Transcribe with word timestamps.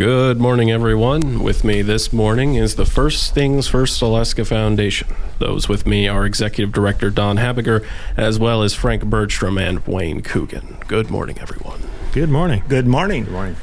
Good 0.00 0.40
morning, 0.40 0.70
everyone. 0.70 1.42
With 1.42 1.62
me 1.62 1.82
this 1.82 2.10
morning 2.10 2.54
is 2.54 2.76
the 2.76 2.86
First 2.86 3.34
Things 3.34 3.68
First 3.68 4.00
Alaska 4.00 4.46
Foundation. 4.46 5.08
Those 5.38 5.68
with 5.68 5.86
me 5.86 6.08
are 6.08 6.24
Executive 6.24 6.72
Director 6.72 7.10
Don 7.10 7.36
Habeger, 7.36 7.86
as 8.16 8.38
well 8.38 8.62
as 8.62 8.72
Frank 8.72 9.04
Bergstrom 9.04 9.58
and 9.58 9.86
Wayne 9.86 10.22
Coogan. 10.22 10.78
Good 10.86 11.10
morning, 11.10 11.38
everyone. 11.38 11.82
Good 12.12 12.30
morning. 12.30 12.62
Good 12.66 12.86
morning. 12.86 13.24
Good 13.24 13.32
morning. 13.34 13.56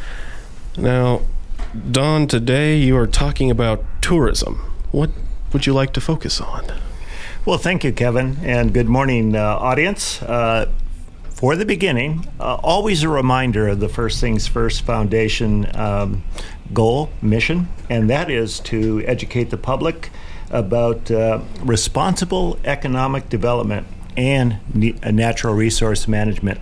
Now, 0.78 1.21
Don, 1.89 2.28
today 2.28 2.78
you 2.78 2.96
are 2.98 3.08
talking 3.08 3.50
about 3.50 3.84
tourism. 4.00 4.58
What 4.92 5.10
would 5.52 5.66
you 5.66 5.74
like 5.74 5.92
to 5.94 6.02
focus 6.02 6.40
on? 6.40 6.66
Well, 7.46 7.58
thank 7.58 7.84
you, 7.84 7.92
Kevin, 7.92 8.38
and 8.44 8.76
good 8.76 8.88
morning, 8.88 9.36
uh, 9.36 9.42
audience. 9.42 10.22
Uh, 10.22 10.70
for 11.38 11.56
the 11.56 11.66
beginning, 11.66 12.28
uh, 12.40 12.56
always 12.64 13.04
a 13.04 13.10
reminder 13.10 13.68
of 13.68 13.80
the 13.80 13.88
First 13.88 14.20
Things 14.20 14.48
First 14.48 14.82
Foundation 14.82 15.70
um, 15.78 16.24
goal, 16.74 17.11
mission, 17.21 17.68
and 17.92 18.10
that 18.10 18.32
is 18.32 18.60
to 18.61 19.04
educate 19.06 19.52
the 19.52 19.58
public 19.58 20.10
about 20.50 21.11
uh, 21.11 21.39
responsible 21.61 22.58
economic 22.66 23.30
development 23.30 23.86
and 24.18 24.58
uh, 25.04 25.11
natural 25.11 25.54
resource 25.54 26.08
management. 26.08 26.60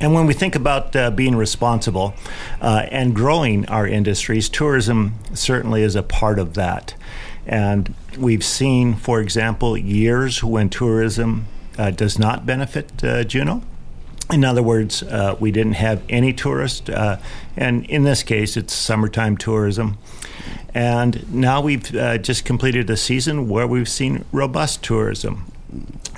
And 0.00 0.12
when 0.12 0.26
we 0.26 0.34
think 0.34 0.54
about 0.54 0.94
uh, 0.94 1.10
being 1.10 1.34
responsible 1.34 2.12
uh, 2.60 2.84
and 2.90 3.14
growing 3.14 3.66
our 3.70 3.86
industries, 3.86 4.50
tourism 4.50 5.14
certainly 5.32 5.82
is 5.82 5.96
a 5.96 6.02
part 6.02 6.38
of 6.38 6.52
that. 6.54 6.94
And 7.46 7.94
we've 8.18 8.44
seen, 8.44 8.96
for 8.96 9.22
example, 9.22 9.78
years 9.78 10.44
when 10.44 10.68
tourism 10.68 11.46
uh, 11.78 11.90
does 11.90 12.18
not 12.18 12.44
benefit 12.44 13.02
uh, 13.02 13.24
Juneau. 13.24 13.62
In 14.30 14.44
other 14.44 14.62
words, 14.62 15.02
uh, 15.02 15.36
we 15.40 15.50
didn't 15.50 15.74
have 15.74 16.02
any 16.08 16.34
tourists, 16.34 16.90
uh, 16.90 17.18
and 17.56 17.86
in 17.86 18.04
this 18.04 18.22
case, 18.22 18.56
it's 18.58 18.74
summertime 18.74 19.38
tourism. 19.38 19.96
And 20.74 21.32
now 21.32 21.62
we've 21.62 21.94
uh, 21.94 22.18
just 22.18 22.44
completed 22.44 22.90
a 22.90 22.96
season 22.96 23.48
where 23.48 23.66
we've 23.66 23.88
seen 23.88 24.24
robust 24.30 24.82
tourism. 24.82 25.50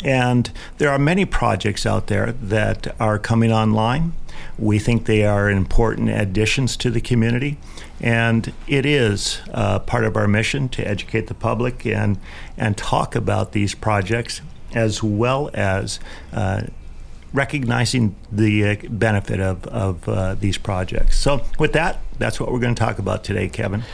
And 0.04 0.50
there 0.78 0.90
are 0.90 0.98
many 0.98 1.24
projects 1.24 1.86
out 1.86 2.08
there 2.08 2.32
that 2.32 2.94
are 3.00 3.18
coming 3.18 3.52
online. 3.52 4.12
We 4.58 4.78
think 4.78 5.06
they 5.06 5.24
are 5.24 5.48
important 5.48 6.10
additions 6.10 6.76
to 6.78 6.90
the 6.90 7.00
community. 7.00 7.58
And 8.00 8.52
it 8.66 8.86
is 8.86 9.40
uh, 9.52 9.78
part 9.80 10.04
of 10.04 10.16
our 10.16 10.26
mission 10.26 10.68
to 10.70 10.86
educate 10.86 11.26
the 11.28 11.34
public 11.34 11.86
and, 11.86 12.18
and 12.56 12.76
talk 12.76 13.14
about 13.14 13.52
these 13.52 13.74
projects 13.74 14.40
as 14.72 15.02
well 15.02 15.50
as 15.52 16.00
uh, 16.32 16.62
recognizing 17.32 18.16
the 18.30 18.64
uh, 18.64 18.76
benefit 18.88 19.40
of, 19.40 19.66
of 19.66 20.08
uh, 20.08 20.34
these 20.34 20.58
projects. 20.58 21.18
So, 21.18 21.44
with 21.58 21.72
that, 21.74 22.00
that's 22.18 22.40
what 22.40 22.52
we're 22.52 22.60
going 22.60 22.74
to 22.74 22.78
talk 22.78 22.98
about 22.98 23.24
today, 23.24 23.48
Kevin. 23.48 23.84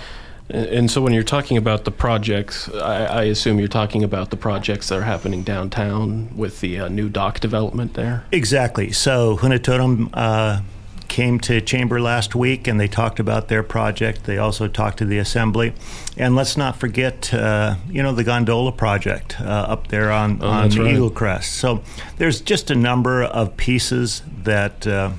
And 0.48 0.91
so, 0.91 1.03
when 1.03 1.12
you're 1.12 1.23
talking 1.23 1.57
about 1.57 1.84
the 1.84 1.91
projects, 1.91 2.69
I, 2.69 3.05
I 3.05 3.23
assume 3.25 3.59
you're 3.59 3.69
talking 3.69 4.05
about 4.05 4.31
the 4.31 4.37
projects 4.37 4.89
that 4.89 4.98
are 4.98 5.03
happening 5.03 5.42
downtown 5.42 6.37
with 6.37 6.61
the 6.61 6.81
uh, 6.81 6.89
new 6.89 7.09
dock 7.09 7.41
development 7.41 7.95
there? 7.95 8.25
Exactly. 8.33 8.92
So, 8.92 9.37
Huna 9.37 9.62
Totem 9.62 10.11
uh, 10.14 10.61
came 11.08 11.38
to 11.40 11.60
Chamber 11.60 12.00
last 12.00 12.34
week 12.34 12.66
and 12.66 12.78
they 12.80 12.88
talked 12.88 13.20
about 13.20 13.48
their 13.48 13.62
project. 13.62 14.24
They 14.24 14.38
also 14.38 14.68
talked 14.68 14.98
to 14.98 15.04
the 15.04 15.18
Assembly. 15.18 15.72
And 16.16 16.34
let's 16.34 16.56
not 16.56 16.76
forget, 16.76 17.32
uh, 17.32 17.76
you 17.88 18.02
know, 18.02 18.12
the 18.12 18.24
gondola 18.24 18.72
project 18.72 19.40
uh, 19.40 19.44
up 19.44 19.88
there 19.88 20.10
on, 20.10 20.38
Oh, 20.40 20.48
on 20.48 20.70
right. 20.70 20.92
Eagle 20.92 21.10
Crest. 21.10 21.52
So 21.54 21.82
there's 22.18 22.40
just 22.40 22.70
a 22.70 22.74
number 22.74 23.22
of 23.22 23.56
pieces 23.56 24.22
that 24.42 24.86
uh, 24.86 25.10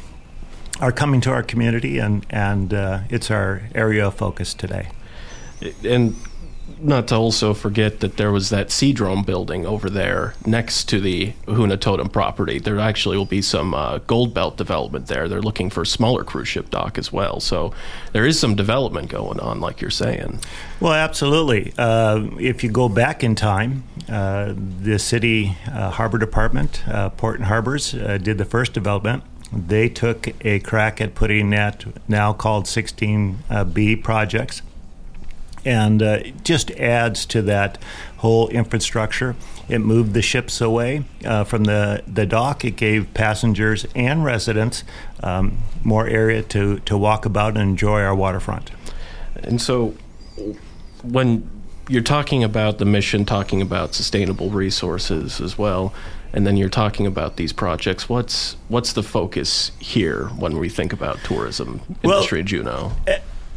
are 0.80 0.91
coming 0.91 1.21
to 1.21 1.31
our 1.31 1.43
community, 1.43 1.97
and, 1.97 2.25
and 2.30 2.73
uh, 2.73 2.99
it's 3.09 3.31
our 3.31 3.63
area 3.73 4.08
of 4.08 4.15
focus 4.15 4.53
today. 4.53 4.89
And 5.83 6.15
not 6.80 7.08
to 7.08 7.16
also 7.16 7.54
forget 7.54 8.00
that 8.02 8.18
there 8.18 8.32
was 8.32 8.50
that 8.50 8.68
Seadrome 8.68 9.26
building 9.26 9.66
over 9.66 9.89
there 9.89 10.36
next 10.45 10.86
to 10.89 11.00
the 11.00 11.33
Huna 11.45 11.80
Totem 11.80 12.10
property. 12.10 12.60
There 12.60 12.80
actually 12.80 13.17
will 13.17 13.26
be 13.26 13.42
some 13.42 13.73
uh, 13.73 14.00
Goldbelt 14.00 14.58
development 14.58 15.08
there. 15.08 15.27
They're 15.27 15.42
looking 15.42 15.70
for 15.70 15.82
a 15.82 15.86
smaller 15.86 16.23
cruise 16.23 16.48
ship 16.48 16.70
dock 16.70 16.98
as 16.98 17.11
well. 17.11 17.39
So 17.39 17.73
there 18.14 18.26
is 18.26 18.39
some 18.39 18.56
development 18.56 19.10
going 19.10 19.39
on, 19.39 19.60
like 19.60 19.82
you're 19.82 19.89
saying. 19.89 20.39
Well, 20.80 20.94
absolutely. 20.94 21.73
Uh, 21.77 22.27
if 22.39 22.64
you 22.64 22.72
go 22.72 22.89
back 22.89 23.23
in 23.23 23.36
time, 23.36 23.83
uh, 24.10 24.54
the 24.56 25.00
city 25.00 25.58
uh, 25.72 25.92
harbor 25.92 26.17
department, 26.17 26.88
uh, 26.88 27.10
Port 27.10 27.38
and 27.38 27.45
Harbors, 27.45 27.94
uh, 27.94 28.17
did 28.17 28.38
the 28.38 28.45
first 28.45 28.73
development. 28.73 29.23
They 29.52 29.88
took 29.89 30.27
a 30.45 30.60
crack 30.60 31.00
at 31.00 31.16
putting 31.16 31.50
that 31.52 31.86
now 32.10 32.33
called 32.33 32.66
16B 32.66 34.04
projects, 34.04 34.61
and 35.66 36.02
uh, 36.02 36.20
it 36.23 36.44
just 36.44 36.72
adds 36.72 37.26
to 37.28 37.42
that 37.44 37.78
whole 38.18 38.48
infrastructure. 38.50 39.36
It 39.70 39.80
moved 39.80 40.14
the 40.14 40.22
ships 40.22 40.62
away 40.62 41.04
uh, 41.26 41.44
from 41.44 41.66
the, 41.66 42.04
the 42.08 42.26
dock. 42.26 42.64
It 42.64 42.78
gave 42.78 43.14
passengers 43.14 43.86
and 43.95 44.23
residents 44.23 44.84
um, 45.22 45.58
more 45.84 46.08
area 46.08 46.42
to, 46.44 46.80
to 46.80 46.98
walk 46.98 47.26
about 47.26 47.58
and 47.58 47.70
enjoy 47.70 48.02
our 48.02 48.16
waterfront. 48.16 48.72
And 49.36 49.62
so 49.62 49.94
when 51.04 51.50
you're 51.89 52.02
talking 52.02 52.44
about 52.44 52.78
the 52.78 52.86
mission, 52.86 53.26
talking 53.26 53.62
about 53.62 53.94
sustainable 53.94 54.50
resources 54.50 55.39
as 55.39 55.58
well, 55.58 55.94
and 56.34 56.45
then 56.45 56.58
you're 56.58 56.70
talking 56.70 57.06
about 57.08 57.38
these 57.38 57.54
projects, 57.54 58.10
what's 58.10 58.58
what's 58.68 58.94
the 58.94 59.04
focus 59.04 59.72
here 59.80 60.26
when 60.38 60.58
we 60.58 60.70
think 60.70 60.92
about 60.92 61.18
tourism 61.24 61.82
Well- 62.04 62.16
industry 62.16 62.42
in 62.42 62.48
Juneau? 62.48 62.92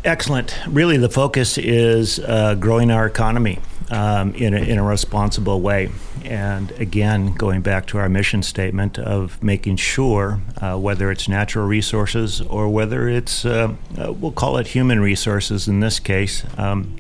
Excellent. 0.02 0.56
Really, 0.66 0.96
the 0.96 1.10
focus 1.10 1.58
is 1.58 2.18
uh, 2.20 2.54
growing 2.54 2.90
our 2.90 3.04
economy 3.04 3.58
um, 3.90 4.34
in, 4.34 4.54
a, 4.54 4.58
in 4.58 4.78
a 4.78 4.82
responsible 4.82 5.60
way. 5.60 5.90
And 6.24 6.70
again, 6.72 7.34
going 7.34 7.60
back 7.60 7.86
to 7.88 7.98
our 7.98 8.08
mission 8.08 8.42
statement 8.42 8.98
of 8.98 9.42
making 9.42 9.76
sure, 9.76 10.40
uh, 10.62 10.78
whether 10.78 11.10
it's 11.10 11.28
natural 11.28 11.66
resources 11.66 12.40
or 12.40 12.68
whether 12.70 13.08
it's, 13.08 13.44
uh, 13.44 13.74
uh, 13.98 14.12
we'll 14.12 14.32
call 14.32 14.56
it 14.56 14.68
human 14.68 15.00
resources 15.00 15.68
in 15.68 15.80
this 15.80 15.98
case, 16.00 16.44
um, 16.56 16.96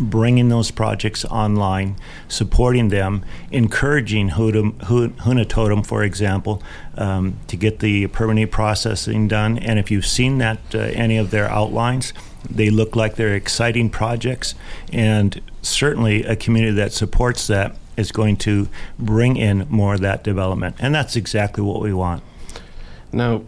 bringing 0.00 0.48
those 0.48 0.70
projects 0.70 1.24
online, 1.26 1.96
supporting 2.26 2.88
them, 2.88 3.24
encouraging 3.52 4.30
Hudum- 4.30 4.82
Hu- 4.84 5.10
Huna 5.10 5.48
Totem, 5.48 5.84
for 5.84 6.02
example, 6.02 6.62
um, 6.96 7.38
to 7.46 7.56
get 7.56 7.78
the 7.80 8.08
permitting 8.08 8.48
processing 8.48 9.28
done. 9.28 9.58
And 9.58 9.78
if 9.78 9.90
you've 9.90 10.06
seen 10.06 10.38
that, 10.38 10.58
uh, 10.74 10.78
any 10.78 11.18
of 11.18 11.30
their 11.30 11.48
outlines, 11.48 12.12
they 12.50 12.70
look 12.70 12.96
like 12.96 13.16
they're 13.16 13.34
exciting 13.34 13.90
projects, 13.90 14.54
and 14.92 15.40
certainly 15.62 16.24
a 16.24 16.36
community 16.36 16.74
that 16.74 16.92
supports 16.92 17.46
that 17.46 17.76
is 17.96 18.10
going 18.12 18.36
to 18.36 18.68
bring 18.98 19.36
in 19.36 19.66
more 19.68 19.94
of 19.94 20.00
that 20.00 20.24
development. 20.24 20.76
And 20.78 20.94
that's 20.94 21.16
exactly 21.16 21.62
what 21.62 21.80
we 21.80 21.92
want. 21.92 22.22
Now, 23.12 23.42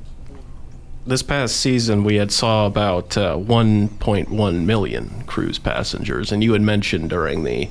this 1.06 1.22
past 1.22 1.56
season, 1.56 2.04
we 2.04 2.16
had 2.16 2.32
saw 2.32 2.66
about 2.66 3.16
uh, 3.16 3.36
1.1 3.36 4.64
million 4.64 5.24
cruise 5.26 5.58
passengers, 5.58 6.32
and 6.32 6.42
you 6.42 6.52
had 6.52 6.62
mentioned 6.62 7.10
during 7.10 7.44
the 7.44 7.68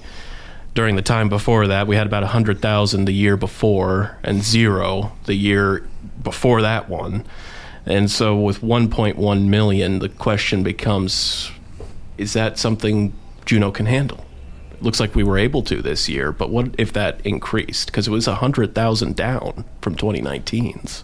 during 0.73 0.95
the 0.95 1.03
time 1.03 1.29
before 1.29 1.67
that 1.67 1.85
we 1.85 1.95
had 1.95 2.07
about 2.07 2.23
100,000 2.23 3.05
the 3.05 3.11
year 3.11 3.37
before 3.37 4.17
and 4.23 4.41
zero 4.41 5.11
the 5.25 5.35
year 5.35 5.87
before 6.23 6.63
that 6.63 6.89
one. 6.89 7.23
And 7.85 8.09
so, 8.09 8.35
with 8.37 8.61
1.1 8.61 9.45
million, 9.45 9.99
the 9.99 10.09
question 10.09 10.63
becomes: 10.63 11.51
Is 12.17 12.33
that 12.33 12.57
something 12.57 13.13
Juneau 13.45 13.71
can 13.71 13.85
handle? 13.85 14.25
It 14.71 14.81
looks 14.81 14.99
like 14.99 15.15
we 15.15 15.23
were 15.23 15.37
able 15.37 15.63
to 15.63 15.81
this 15.81 16.07
year, 16.07 16.31
but 16.31 16.49
what 16.49 16.75
if 16.77 16.93
that 16.93 17.25
increased? 17.25 17.87
Because 17.87 18.07
it 18.07 18.11
was 18.11 18.27
100,000 18.27 19.15
down 19.15 19.65
from 19.81 19.95
2019's. 19.95 21.03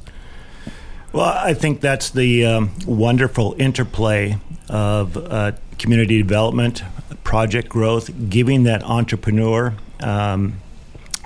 Well, 1.12 1.26
I 1.26 1.54
think 1.54 1.82
that's 1.82 2.12
the 2.12 2.46
um, 2.46 2.72
wonderful 2.86 3.56
interplay 3.58 4.38
of 4.70 5.18
uh, 5.18 5.54
community 5.80 6.22
development, 6.22 6.84
project 7.24 7.68
growth, 7.70 8.30
giving 8.30 8.64
that 8.64 8.84
entrepreneur 8.84 9.74
um, 10.02 10.60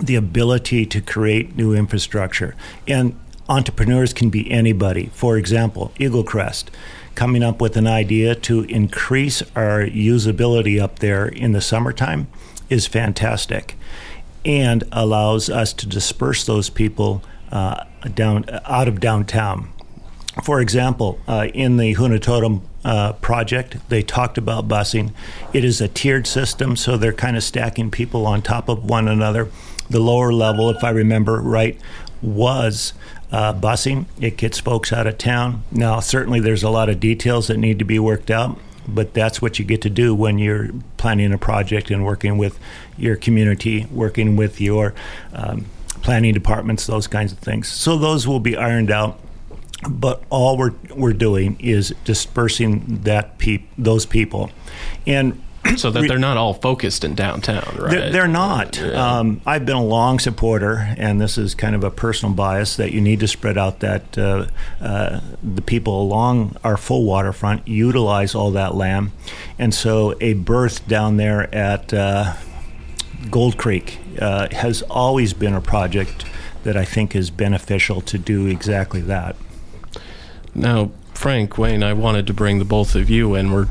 the 0.02 0.16
ability 0.16 0.86
to 0.86 1.02
create 1.02 1.56
new 1.58 1.74
infrastructure. 1.74 2.56
And 2.88 3.20
entrepreneurs 3.50 4.14
can 4.14 4.30
be 4.30 4.50
anybody. 4.52 5.10
For 5.14 5.38
example, 5.38 5.92
Eagle 6.00 6.24
Crest 6.24 6.72
coming 7.16 7.44
up 7.44 7.62
with 7.62 7.78
an 7.78 7.88
idea 7.88 8.36
to 8.36 8.64
increase 8.64 9.44
our 9.56 9.86
usability 9.86 10.82
up 10.82 11.00
there 11.00 11.28
in 11.28 11.52
the 11.52 11.62
summertime 11.62 12.28
is 12.70 12.88
fantastic 12.88 13.76
and 14.46 14.84
allows 14.92 15.50
us 15.50 15.74
to 15.74 15.88
disperse 15.88 16.46
those 16.46 16.70
people 16.70 17.24
uh, 17.52 17.84
down 18.16 18.46
out 18.66 18.88
of 18.88 19.00
downtown. 19.00 19.70
For 20.44 20.60
example, 20.60 21.20
uh, 21.28 21.48
in 21.54 21.78
the 21.78 21.94
Huna 21.94 22.20
Totem 22.20 22.64
uh, 22.84 23.14
project, 23.14 23.78
they 23.90 24.02
talked 24.02 24.38
about 24.38 24.68
busing. 24.68 25.14
It 25.54 25.64
is 25.64 25.80
a 25.80 25.88
tiered 25.88 26.26
system, 26.26 26.76
so 26.76 26.98
they're 26.98 27.14
kind 27.14 27.38
of 27.38 27.44
stacking 27.44 27.92
people 27.92 28.26
on 28.26 28.42
top 28.42 28.68
of 28.68 28.84
one 28.84 29.08
another. 29.08 29.50
The 29.90 30.00
lower 30.00 30.34
level, 30.34 30.70
if 30.72 30.84
I 30.84 30.90
remember 30.90 31.40
right, 31.40 31.80
was 32.24 32.94
uh, 33.32 33.54
busing. 33.54 34.06
It 34.20 34.38
gets 34.38 34.60
folks 34.60 34.94
out 34.94 35.06
of 35.06 35.18
town. 35.18 35.64
Now, 35.72 36.00
certainly, 36.00 36.40
there's 36.40 36.64
a 36.64 36.70
lot 36.70 36.90
of 36.90 37.00
details 37.00 37.48
that 37.48 37.58
need 37.58 37.80
to 37.80 37.86
be 37.86 38.00
worked 38.00 38.32
out, 38.32 38.58
but 38.88 39.14
that's 39.14 39.42
what 39.42 39.60
you 39.60 39.66
get 39.66 39.82
to 39.82 39.90
do 39.90 40.16
when 40.16 40.40
you're 40.40 40.70
planning 40.98 41.34
a 41.34 41.38
project 41.38 41.92
and 41.92 42.06
working 42.06 42.38
with 42.38 42.58
your 42.98 43.16
community, 43.16 43.86
working 43.92 44.36
with 44.36 44.62
your 44.62 44.94
um, 45.34 45.66
planning 46.02 46.34
departments, 46.34 46.86
those 46.86 47.08
kinds 47.08 47.32
of 47.32 47.40
things. 47.40 47.68
So 47.68 47.98
those 47.98 48.28
will 48.28 48.40
be 48.40 48.56
ironed 48.56 48.92
out. 48.92 49.20
But 49.90 50.24
all 50.30 50.58
we're, 50.58 50.74
we're 50.96 51.12
doing 51.12 51.58
is 51.60 51.94
dispersing 52.06 53.02
that 53.04 53.38
peop- 53.38 53.68
those 53.78 54.06
people. 54.06 54.50
And 55.06 55.42
so 55.78 55.90
that 55.92 56.08
they're 56.08 56.20
not 56.20 56.38
all 56.38 56.54
focused 56.54 57.04
in 57.04 57.16
downtown, 57.16 57.64
right? 57.78 57.92
They're, 57.92 58.12
they're 58.12 58.28
not. 58.28 58.78
Yeah. 58.78 59.18
Um, 59.20 59.42
I've 59.46 59.66
been 59.66 59.78
a 59.78 59.84
long 59.84 60.20
supporter, 60.20 60.94
and 60.98 61.22
this 61.22 61.38
is 61.38 61.56
kind 61.56 61.76
of 61.76 61.84
a 61.84 61.92
personal 61.92 62.36
bias 62.36 62.76
that 62.78 62.92
you 62.92 63.02
need 63.02 63.20
to 63.22 63.28
spread 63.28 63.58
out 63.58 63.80
that 63.80 64.18
uh, 64.18 64.48
uh, 64.82 65.22
the 65.42 65.62
people 65.62 66.02
along 66.02 66.58
our 66.64 66.76
full 66.76 67.06
waterfront 67.06 67.68
utilize 67.68 68.36
all 68.36 68.52
that 68.52 68.76
land, 68.76 69.12
and 69.58 69.74
so 69.74 70.16
a 70.20 70.34
berth 70.34 70.88
down 70.88 71.18
there 71.18 71.54
at 71.56 71.94
uh, 71.94 72.34
Gold 73.32 73.58
Creek 73.58 74.00
uh, 74.20 74.50
has 74.52 74.82
always 74.84 75.34
been 75.34 75.54
a 75.54 75.62
project 75.62 76.26
that 76.64 76.76
I 76.78 76.86
think 76.86 77.16
is 77.16 77.30
beneficial 77.30 78.02
to 78.02 78.18
do 78.18 78.48
exactly 78.48 79.02
that. 79.02 79.36
Now, 80.56 80.92
Frank 81.14 81.58
Wayne, 81.58 81.84
I 81.84 81.94
wanted 81.94 82.28
to 82.28 82.34
bring 82.34 82.60
the 82.60 82.66
both 82.66 82.96
of 82.96 83.10
you 83.10 83.36
in. 83.36 83.52
We're 83.52 83.70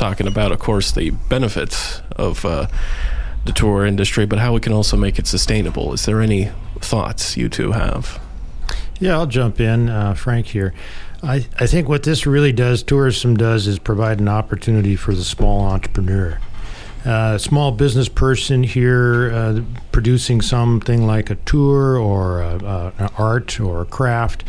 talking 0.00 0.26
about, 0.26 0.50
of 0.50 0.58
course, 0.58 0.90
the 0.90 1.10
benefits 1.10 2.00
of 2.16 2.44
uh, 2.46 2.66
the 3.44 3.52
tour 3.52 3.84
industry, 3.84 4.24
but 4.24 4.38
how 4.38 4.54
we 4.54 4.60
can 4.60 4.72
also 4.72 4.96
make 4.96 5.18
it 5.18 5.26
sustainable. 5.26 5.92
Is 5.92 6.06
there 6.06 6.22
any 6.22 6.50
thoughts 6.80 7.36
you 7.36 7.50
two 7.50 7.72
have? 7.72 8.18
Yeah, 8.98 9.12
I'll 9.12 9.26
jump 9.26 9.60
in, 9.60 9.90
uh, 9.90 10.14
Frank 10.14 10.46
here. 10.46 10.72
I, 11.22 11.46
I 11.58 11.66
think 11.66 11.86
what 11.86 12.02
this 12.04 12.26
really 12.26 12.52
does, 12.52 12.82
tourism 12.82 13.36
does, 13.36 13.66
is 13.66 13.78
provide 13.78 14.20
an 14.20 14.28
opportunity 14.28 14.96
for 14.96 15.14
the 15.14 15.22
small 15.22 15.66
entrepreneur. 15.66 16.40
Uh, 17.04 17.36
small 17.38 17.70
business 17.72 18.08
person 18.08 18.62
here 18.62 19.30
uh, 19.32 19.60
producing 19.92 20.40
something 20.40 21.06
like 21.06 21.30
a 21.30 21.34
tour 21.46 21.98
or 21.98 22.40
a, 22.40 22.56
a, 22.64 22.92
an 22.98 23.08
art 23.18 23.60
or 23.60 23.82
a 23.82 23.86
craft, 23.86 24.44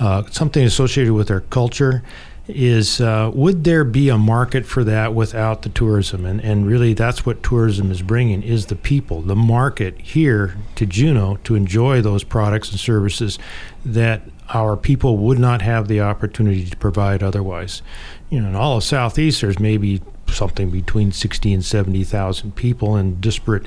uh, 0.00 0.24
something 0.30 0.64
associated 0.64 1.12
with 1.12 1.28
their 1.28 1.40
culture 1.40 2.02
is 2.48 3.00
uh, 3.00 3.30
would 3.34 3.64
there 3.64 3.84
be 3.84 4.08
a 4.08 4.18
market 4.18 4.64
for 4.66 4.84
that 4.84 5.14
without 5.14 5.62
the 5.62 5.68
tourism? 5.68 6.24
And, 6.24 6.40
and 6.40 6.66
really 6.66 6.94
that's 6.94 7.26
what 7.26 7.42
tourism 7.42 7.90
is 7.90 8.02
bringing 8.02 8.42
is 8.42 8.66
the 8.66 8.76
people 8.76 9.22
the 9.22 9.36
market 9.36 10.00
here 10.00 10.56
to 10.76 10.86
juneau 10.86 11.38
to 11.44 11.54
enjoy 11.54 12.00
those 12.00 12.24
products 12.24 12.70
and 12.70 12.78
services 12.78 13.38
that 13.84 14.22
our 14.54 14.76
people 14.76 15.16
would 15.18 15.38
not 15.38 15.62
have 15.62 15.88
the 15.88 16.00
opportunity 16.00 16.64
to 16.64 16.76
provide 16.76 17.22
otherwise. 17.22 17.82
You 18.30 18.40
know 18.40 18.48
in 18.48 18.54
all 18.54 18.76
of 18.76 18.84
southeast 18.84 19.40
there's 19.40 19.58
maybe 19.58 20.00
something 20.32 20.70
between 20.70 21.12
60 21.12 21.52
and 21.52 21.64
70,000 21.64 22.54
people 22.54 22.96
in 22.96 23.20
disparate 23.20 23.66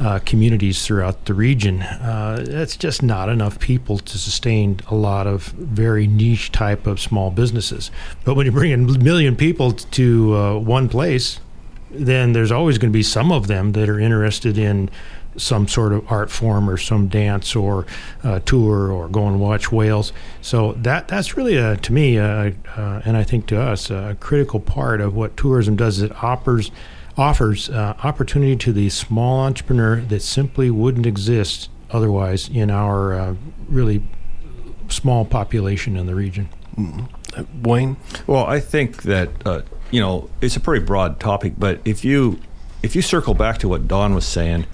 uh, 0.00 0.18
communities 0.20 0.86
throughout 0.86 1.24
the 1.24 1.34
region. 1.34 1.82
Uh, 1.82 2.44
that's 2.46 2.76
just 2.76 3.02
not 3.02 3.28
enough 3.28 3.58
people 3.58 3.98
to 3.98 4.18
sustain 4.18 4.80
a 4.88 4.94
lot 4.94 5.26
of 5.26 5.44
very 5.46 6.06
niche 6.06 6.52
type 6.52 6.86
of 6.86 7.00
small 7.00 7.30
businesses. 7.30 7.90
But 8.24 8.34
when 8.34 8.46
you 8.46 8.52
bring 8.52 8.72
a 8.72 8.76
million 8.76 9.36
people 9.36 9.72
to 9.72 10.36
uh, 10.36 10.58
one 10.58 10.88
place, 10.88 11.40
then 11.90 12.32
there's 12.32 12.52
always 12.52 12.78
going 12.78 12.92
to 12.92 12.96
be 12.96 13.02
some 13.02 13.32
of 13.32 13.46
them 13.46 13.72
that 13.72 13.88
are 13.88 13.98
interested 13.98 14.58
in 14.58 14.90
some 15.36 15.68
sort 15.68 15.92
of 15.92 16.10
art 16.10 16.30
form 16.30 16.68
or 16.68 16.76
some 16.76 17.08
dance 17.08 17.54
or 17.54 17.86
uh, 18.24 18.40
tour 18.40 18.90
or 18.90 19.08
go 19.08 19.26
and 19.26 19.40
watch 19.40 19.70
whales. 19.70 20.12
So 20.40 20.72
that 20.72 21.08
that's 21.08 21.36
really 21.36 21.56
a, 21.56 21.76
to 21.76 21.92
me, 21.92 22.16
a, 22.16 22.54
uh, 22.76 23.02
and 23.04 23.16
I 23.16 23.24
think 23.24 23.46
to 23.48 23.60
us, 23.60 23.90
a 23.90 24.16
critical 24.20 24.60
part 24.60 25.00
of 25.00 25.14
what 25.14 25.36
tourism 25.36 25.76
does. 25.76 25.98
Is 25.98 26.04
it 26.04 26.22
offers 26.22 26.70
offers 27.16 27.70
uh, 27.70 27.94
opportunity 28.02 28.56
to 28.56 28.72
the 28.72 28.90
small 28.90 29.40
entrepreneur 29.40 30.00
that 30.00 30.20
simply 30.20 30.70
wouldn't 30.70 31.06
exist 31.06 31.70
otherwise 31.90 32.48
in 32.48 32.70
our 32.70 33.14
uh, 33.14 33.34
really 33.68 34.02
small 34.88 35.24
population 35.24 35.96
in 35.96 36.06
the 36.06 36.14
region. 36.14 36.48
Mm-hmm. 36.76 37.62
Wayne, 37.62 37.96
well, 38.26 38.46
I 38.46 38.60
think 38.60 39.02
that 39.02 39.30
uh, 39.46 39.62
you 39.90 40.00
know 40.00 40.30
it's 40.40 40.56
a 40.56 40.60
pretty 40.60 40.84
broad 40.84 41.20
topic, 41.20 41.54
but 41.58 41.80
if 41.84 42.04
you 42.04 42.38
if 42.82 42.94
you 42.94 43.02
circle 43.02 43.34
back 43.34 43.58
to 43.58 43.68
what 43.68 43.88
Don 43.88 44.14
was 44.14 44.26
saying 44.26 44.66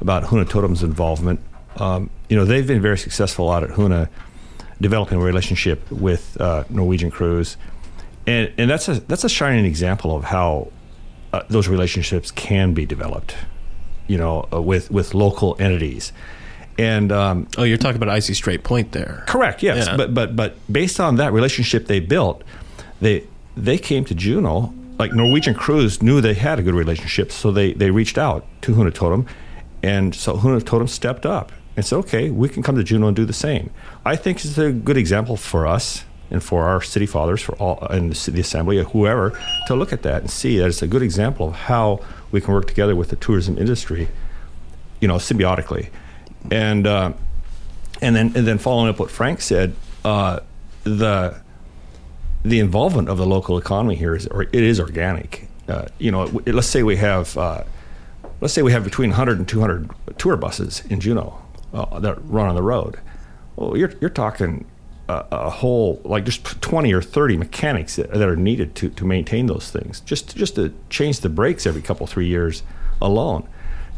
about 0.00 0.24
Huna 0.24 0.48
Totem's 0.48 0.82
involvement. 0.82 1.40
Um, 1.76 2.10
you 2.28 2.36
know, 2.36 2.44
they've 2.44 2.66
been 2.66 2.82
very 2.82 2.98
successful 2.98 3.50
out 3.50 3.62
at 3.62 3.70
Huna 3.70 4.08
developing 4.80 5.20
a 5.20 5.24
relationship 5.24 5.90
with 5.90 6.40
uh, 6.40 6.64
Norwegian 6.70 7.10
Cruise, 7.10 7.56
and 8.26 8.52
and 8.58 8.70
that's 8.70 8.88
a 8.88 9.00
that's 9.00 9.24
a 9.24 9.28
shining 9.28 9.64
example 9.64 10.16
of 10.16 10.24
how 10.24 10.72
uh, 11.32 11.42
those 11.48 11.68
relationships 11.68 12.30
can 12.30 12.74
be 12.74 12.86
developed. 12.86 13.34
You 14.06 14.18
know, 14.18 14.48
uh, 14.52 14.60
with 14.60 14.90
with 14.90 15.14
local 15.14 15.56
entities. 15.58 16.12
And 16.78 17.12
um, 17.12 17.46
oh, 17.58 17.64
you're 17.64 17.76
talking 17.76 17.96
about 18.00 18.08
Icy 18.08 18.32
Strait 18.32 18.64
Point 18.64 18.92
there. 18.92 19.24
Correct. 19.26 19.62
Yes, 19.62 19.86
yeah. 19.86 19.96
but 19.96 20.14
but 20.14 20.34
but 20.34 20.56
based 20.72 20.98
on 20.98 21.16
that 21.16 21.32
relationship 21.32 21.86
they 21.86 22.00
built, 22.00 22.42
they 23.00 23.24
they 23.56 23.78
came 23.78 24.04
to 24.06 24.14
Juneau. 24.14 24.72
Like 24.98 25.14
Norwegian 25.14 25.54
Cruise 25.54 26.02
knew 26.02 26.20
they 26.20 26.34
had 26.34 26.58
a 26.58 26.62
good 26.62 26.74
relationship, 26.74 27.32
so 27.32 27.50
they 27.50 27.72
they 27.72 27.90
reached 27.90 28.18
out 28.18 28.46
to 28.62 28.74
Huna 28.74 28.92
Totem 28.92 29.26
and 29.82 30.14
so 30.14 30.36
Huna 30.36 30.64
Totem 30.64 30.88
stepped 30.88 31.24
up 31.24 31.52
and 31.76 31.84
said, 31.84 31.96
okay, 31.96 32.30
we 32.30 32.48
can 32.48 32.62
come 32.62 32.76
to 32.76 32.84
Juneau 32.84 33.08
and 33.08 33.16
do 33.16 33.24
the 33.24 33.32
same. 33.32 33.70
I 34.04 34.16
think 34.16 34.38
it's 34.38 34.58
a 34.58 34.72
good 34.72 34.96
example 34.96 35.36
for 35.36 35.66
us 35.66 36.04
and 36.30 36.42
for 36.42 36.64
our 36.64 36.80
city 36.80 37.06
fathers, 37.06 37.40
for 37.40 37.54
all 37.56 37.78
and 37.90 38.10
the 38.10 38.14
city 38.14 38.40
assembly, 38.40 38.78
or 38.78 38.84
whoever, 38.84 39.38
to 39.66 39.74
look 39.74 39.92
at 39.92 40.02
that 40.02 40.22
and 40.22 40.30
see 40.30 40.58
that 40.58 40.66
it's 40.68 40.82
a 40.82 40.86
good 40.86 41.02
example 41.02 41.48
of 41.48 41.54
how 41.54 42.00
we 42.30 42.40
can 42.40 42.54
work 42.54 42.66
together 42.66 42.94
with 42.94 43.08
the 43.08 43.16
tourism 43.16 43.58
industry, 43.58 44.08
you 45.00 45.08
know, 45.08 45.16
symbiotically. 45.16 45.88
And 46.50 46.86
uh, 46.86 47.12
and 48.00 48.14
then 48.14 48.32
and 48.36 48.46
then 48.46 48.58
following 48.58 48.88
up 48.88 48.98
what 48.98 49.10
Frank 49.10 49.40
said, 49.40 49.74
uh, 50.04 50.40
the 50.84 51.40
the 52.44 52.60
involvement 52.60 53.08
of 53.08 53.18
the 53.18 53.26
local 53.26 53.58
economy 53.58 53.96
here 53.96 54.14
is 54.14 54.26
or 54.28 54.42
it 54.42 54.54
is 54.54 54.78
organic. 54.78 55.48
Uh, 55.68 55.86
you 55.98 56.10
know, 56.10 56.24
let's 56.46 56.68
say 56.68 56.82
we 56.82 56.96
have 56.96 57.36
uh, 57.36 57.64
let's 58.40 58.54
say 58.54 58.62
we 58.62 58.72
have 58.72 58.84
between 58.84 59.10
100 59.10 59.38
and 59.38 59.48
200 59.48 59.90
tour 60.18 60.36
buses 60.36 60.82
in 60.88 61.00
Juneau 61.00 61.40
uh, 61.72 61.98
that 62.00 62.18
run 62.24 62.48
on 62.48 62.54
the 62.54 62.62
road. 62.62 62.98
Well, 63.56 63.76
you're, 63.76 63.92
you're 64.00 64.10
talking 64.10 64.66
a, 65.08 65.26
a, 65.30 65.50
whole, 65.50 66.00
like 66.04 66.24
just 66.24 66.44
20 66.62 66.92
or 66.92 67.02
30 67.02 67.36
mechanics 67.36 67.96
that, 67.96 68.10
that, 68.12 68.28
are 68.28 68.36
needed 68.36 68.74
to, 68.76 68.88
to 68.90 69.04
maintain 69.04 69.46
those 69.46 69.70
things, 69.70 70.00
just, 70.00 70.36
just 70.36 70.54
to 70.54 70.72
change 70.88 71.20
the 71.20 71.28
brakes 71.28 71.66
every 71.66 71.82
couple, 71.82 72.06
three 72.06 72.26
years 72.26 72.62
alone. 73.02 73.46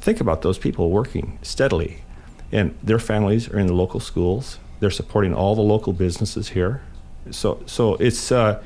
Think 0.01 0.21
about 0.21 0.43
those 0.43 0.59
people 0.59 0.91
working 0.91 1.39
steadily, 1.43 2.03
and 2.51 2.77
their 2.83 2.99
families 2.99 3.49
are 3.49 3.59
in 3.59 3.67
the 3.67 3.75
local 3.75 4.01
schools. 4.01 4.59
They're 4.81 4.91
supporting 4.91 5.33
all 5.33 5.55
the 5.55 5.63
local 5.63 5.93
businesses 5.93 6.49
here. 6.49 6.83
So, 7.31 7.63
so 7.67 7.95
it's, 7.95 8.33
uh, 8.33 8.61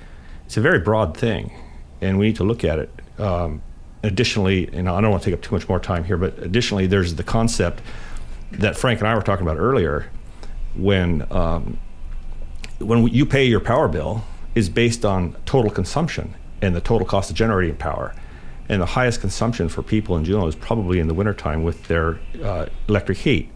it's 0.47 0.57
a 0.57 0.63
very 0.63 0.79
broad 0.79 1.17
thing, 1.17 1.53
and 2.01 2.19
we 2.19 2.29
need 2.29 2.37
to 2.37 2.45
look 2.45 2.65
at 2.65 2.79
it. 2.79 2.91
Um, 3.19 3.61
additionally, 4.07 4.69
and 4.73 4.89
I 4.89 5.01
don't 5.01 5.11
want 5.11 5.23
to 5.23 5.31
take 5.31 5.39
up 5.39 5.43
too 5.43 5.55
much 5.55 5.69
more 5.69 5.81
time 5.81 6.05
here, 6.05 6.17
but 6.17 6.39
additionally, 6.39 6.87
there's 6.87 7.15
the 7.17 7.25
concept 7.25 7.83
that 8.53 8.77
Frank 8.77 9.01
and 9.01 9.09
I 9.09 9.15
were 9.15 9.23
talking 9.23 9.47
about 9.47 9.59
earlier 9.59 10.11
when 10.75 11.27
um, 11.31 11.79
when 12.79 13.07
you 13.09 13.27
pay 13.27 13.45
your 13.45 13.61
power 13.61 13.89
bill 13.89 14.25
is 14.55 14.69
based 14.69 15.05
on 15.05 15.37
total 15.45 15.71
consumption 15.71 16.35
and 16.63 16.75
the 16.75 16.81
total 16.81 17.07
cost 17.07 17.31
of 17.31 17.37
generating 17.37 17.77
power. 17.77 18.15
And 18.69 18.83
the 18.83 18.87
highest 18.87 19.21
consumption 19.21 19.69
for 19.69 19.83
people 19.83 20.17
in 20.17 20.25
Juneau 20.25 20.47
is 20.47 20.57
probably 20.57 20.99
in 20.99 21.07
the 21.07 21.15
wintertime 21.15 21.63
with 21.63 21.87
their 21.87 22.19
uh, 22.43 22.67
electric 22.89 23.19
heat. 23.19 23.49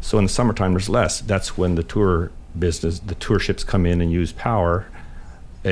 So 0.00 0.16
in 0.18 0.24
the 0.24 0.30
summertime, 0.30 0.72
there's 0.72 0.88
less. 0.88 1.20
That's 1.20 1.58
when 1.58 1.74
the 1.74 1.82
tour 1.82 2.30
business, 2.56 3.00
the 3.00 3.16
tour 3.16 3.40
ships 3.40 3.64
come 3.64 3.84
in 3.84 4.00
and 4.00 4.12
use 4.12 4.32
power 4.32 4.86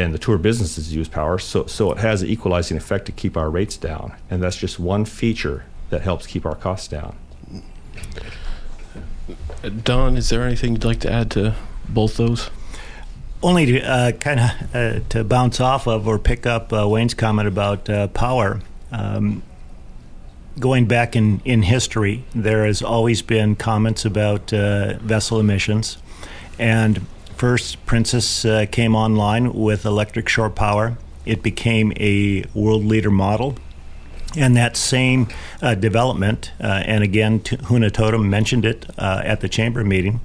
and 0.02 0.14
the 0.14 0.18
tour 0.18 0.38
businesses 0.38 0.94
use 0.94 1.08
power. 1.08 1.38
So, 1.38 1.66
so 1.66 1.92
it 1.92 1.98
has 1.98 2.22
an 2.22 2.28
equalizing 2.28 2.76
effect 2.76 3.06
to 3.06 3.12
keep 3.12 3.36
our 3.36 3.50
rates 3.50 3.76
down. 3.76 4.14
And 4.30 4.42
that's 4.42 4.56
just 4.56 4.78
one 4.78 5.04
feature 5.04 5.64
that 5.90 6.02
helps 6.02 6.26
keep 6.26 6.44
our 6.44 6.54
costs 6.54 6.88
down. 6.88 7.16
Don, 9.84 10.16
is 10.16 10.28
there 10.28 10.42
anything 10.42 10.72
you'd 10.72 10.84
like 10.84 11.00
to 11.00 11.12
add 11.12 11.30
to 11.32 11.54
both 11.88 12.16
those? 12.16 12.50
Only 13.42 13.66
to 13.66 13.80
uh, 13.80 14.12
kind 14.12 14.40
of 14.40 14.74
uh, 14.74 15.00
to 15.10 15.24
bounce 15.24 15.60
off 15.60 15.86
of 15.86 16.08
or 16.08 16.18
pick 16.18 16.46
up 16.46 16.72
uh, 16.72 16.88
Wayne's 16.88 17.14
comment 17.14 17.48
about 17.48 17.88
uh, 17.88 18.08
power. 18.08 18.60
Um, 18.90 19.42
going 20.58 20.86
back 20.86 21.16
in, 21.16 21.40
in 21.44 21.62
history, 21.62 22.24
there 22.34 22.64
has 22.64 22.82
always 22.82 23.22
been 23.22 23.56
comments 23.56 24.04
about 24.04 24.52
uh, 24.52 24.98
vessel 24.98 25.38
emissions. 25.38 25.98
And 26.58 27.06
First, 27.36 27.84
Princess 27.84 28.46
uh, 28.46 28.64
came 28.70 28.96
online 28.96 29.52
with 29.52 29.84
electric 29.84 30.26
shore 30.26 30.48
power. 30.48 30.96
It 31.26 31.42
became 31.42 31.92
a 31.98 32.44
world 32.54 32.82
leader 32.82 33.10
model. 33.10 33.56
And 34.38 34.56
that 34.56 34.74
same 34.74 35.28
uh, 35.60 35.74
development, 35.74 36.52
uh, 36.58 36.82
and 36.86 37.04
again, 37.04 37.40
T- 37.40 37.58
mentioned 38.18 38.64
it 38.64 38.86
uh, 38.96 39.20
at 39.22 39.42
the 39.42 39.50
chamber 39.50 39.84
meeting, 39.84 40.20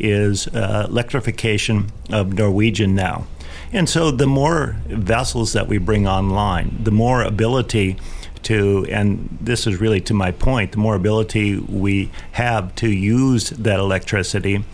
is 0.00 0.48
uh, 0.48 0.86
electrification 0.88 1.92
of 2.10 2.32
Norwegian 2.32 2.96
now. 2.96 3.28
And 3.72 3.88
so 3.88 4.10
the 4.10 4.26
more 4.26 4.76
vessels 4.86 5.52
that 5.52 5.68
we 5.68 5.78
bring 5.78 6.08
online, 6.08 6.78
the 6.82 6.90
more 6.90 7.22
ability 7.22 7.96
to, 8.42 8.86
and 8.90 9.38
this 9.40 9.68
is 9.68 9.80
really 9.80 10.00
to 10.00 10.14
my 10.14 10.32
point, 10.32 10.72
the 10.72 10.78
more 10.78 10.96
ability 10.96 11.58
we 11.58 12.10
have 12.32 12.74
to 12.76 12.88
use 12.90 13.50
that 13.50 13.78
electricity, 13.78 14.64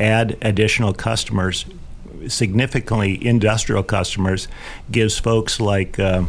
add 0.00 0.36
additional 0.42 0.92
customers, 0.92 1.66
significantly 2.28 3.24
industrial 3.24 3.82
customers, 3.82 4.48
gives 4.90 5.18
folks 5.18 5.60
like. 5.60 5.98
Uh, 5.98 6.24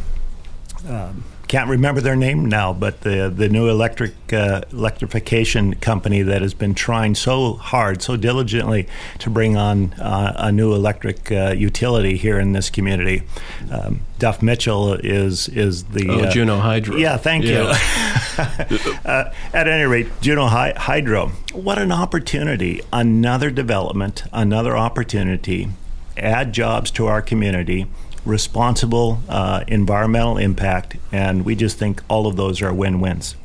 um, 0.87 1.23
can't 1.51 1.69
remember 1.69 1.99
their 1.99 2.15
name 2.15 2.45
now, 2.45 2.71
but 2.71 3.01
the 3.01 3.29
the 3.29 3.49
new 3.49 3.67
electric 3.67 4.13
uh, 4.31 4.61
electrification 4.71 5.75
company 5.75 6.21
that 6.21 6.41
has 6.41 6.53
been 6.53 6.73
trying 6.73 7.13
so 7.13 7.55
hard, 7.55 8.01
so 8.01 8.15
diligently 8.15 8.87
to 9.19 9.29
bring 9.29 9.57
on 9.57 9.91
uh, 9.95 10.31
a 10.37 10.51
new 10.53 10.73
electric 10.73 11.29
uh, 11.29 11.49
utility 11.49 12.15
here 12.15 12.39
in 12.39 12.53
this 12.53 12.69
community. 12.69 13.23
Um, 13.69 13.99
Duff 14.17 14.41
Mitchell 14.41 14.93
is 14.93 15.49
is 15.49 15.83
the 15.83 16.07
oh, 16.07 16.19
uh, 16.21 16.31
Juneau 16.31 16.57
Hydro. 16.57 16.95
Yeah, 16.95 17.17
thank 17.17 17.43
yeah. 17.43 17.77
you. 17.77 17.77
Uh, 19.05 19.31
at 19.53 19.67
any 19.67 19.83
rate, 19.83 20.07
Juneau 20.21 20.47
Hi- 20.47 20.73
Hydro. 20.75 21.31
What 21.53 21.77
an 21.77 21.91
opportunity! 21.91 22.81
Another 22.93 23.51
development, 23.51 24.23
another 24.31 24.77
opportunity. 24.77 25.67
Add 26.17 26.53
jobs 26.53 26.91
to 26.91 27.07
our 27.07 27.21
community 27.21 27.87
responsible 28.25 29.19
uh, 29.29 29.63
environmental 29.67 30.37
impact, 30.37 30.97
and 31.11 31.45
we 31.45 31.55
just 31.55 31.77
think 31.77 32.01
all 32.07 32.27
of 32.27 32.35
those 32.35 32.61
are 32.61 32.73
win-wins. 32.73 33.35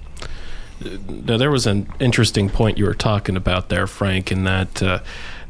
Now, 0.80 1.38
there 1.38 1.50
was 1.50 1.66
an 1.66 1.90
interesting 1.98 2.50
point 2.50 2.76
you 2.76 2.84
were 2.84 2.94
talking 2.94 3.36
about 3.36 3.70
there, 3.70 3.86
Frank, 3.86 4.30
in 4.30 4.44
that 4.44 4.82
uh, 4.82 4.98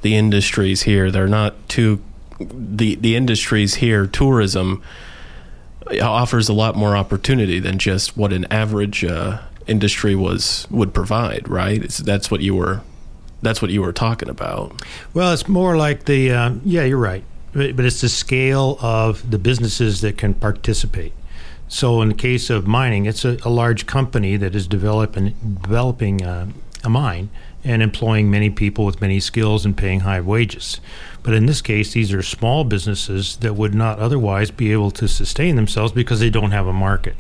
the 0.03 0.15
industries 0.15 0.83
here 0.83 1.11
they're 1.11 1.27
not 1.27 1.69
too 1.69 2.01
the 2.39 2.95
the 2.97 3.17
industries 3.17 3.77
here 3.77 4.07
tourism 4.07 4.83
offers 6.01 6.49
a 6.49 6.53
lot 6.53 6.77
more 6.77 6.97
opportunity 6.97 7.59
than 7.59 7.79
just 7.79 8.17
what 8.17 8.33
an 8.33 8.45
average 8.51 9.05
uh, 9.05 9.41
industry 9.67 10.15
was 10.15 10.67
would 10.71 10.95
provide 10.95 11.49
right? 11.49 11.83
It's, 11.83 11.99
that's 11.99 12.31
what 12.31 12.41
you 12.41 12.55
were 12.55 12.83
that's 13.43 13.61
what 13.61 13.71
you 13.71 13.83
were 13.83 13.93
talking 13.93 14.29
about. 14.29 14.81
Well 15.13 15.33
it's 15.33 15.49
more 15.49 15.77
like 15.77 16.05
the 16.05 16.31
uh, 16.31 16.53
yeah 16.65 16.85
you're 16.85 16.99
right 16.99 17.25
but 17.57 17.85
it's 17.85 18.03
the 18.03 18.09
scale 18.09 18.77
of 18.81 19.31
the 19.31 19.39
businesses 19.39 20.03
that 20.03 20.19
can 20.19 20.35
participate. 20.35 21.13
So, 21.69 22.03
in 22.03 22.09
the 22.09 22.15
case 22.15 22.51
of 22.51 22.67
mining, 22.67 23.07
it's 23.07 23.25
a, 23.25 23.39
a 23.45 23.49
large 23.49 23.87
company 23.87 24.37
that 24.37 24.55
is 24.55 24.69
developing 24.69 25.35
developing 25.63 26.23
uh, 26.23 26.49
a 26.85 26.91
mine 26.91 27.31
and 27.65 27.83
employing 27.83 28.31
many 28.31 28.51
people 28.51 28.85
with 28.85 29.01
many 29.01 29.19
skills 29.19 29.65
and 29.65 29.77
paying 29.77 30.01
high 30.01 30.21
wages. 30.21 30.81
But 31.25 31.35
in 31.35 31.47
this 31.47 31.61
case, 31.61 31.95
these 31.95 32.13
are 32.13 32.23
small 32.23 32.63
businesses 32.63 33.37
that 33.39 33.55
would 33.55 33.75
not 33.75 33.99
otherwise 33.99 34.53
be 34.53 34.71
able 34.71 34.93
to 34.93 35.09
sustain 35.09 35.57
themselves 35.57 35.93
because 35.93 36.21
they 36.21 36.31
don't 36.31 36.53
have 36.53 36.69
a 36.69 36.73
market. 36.73 37.17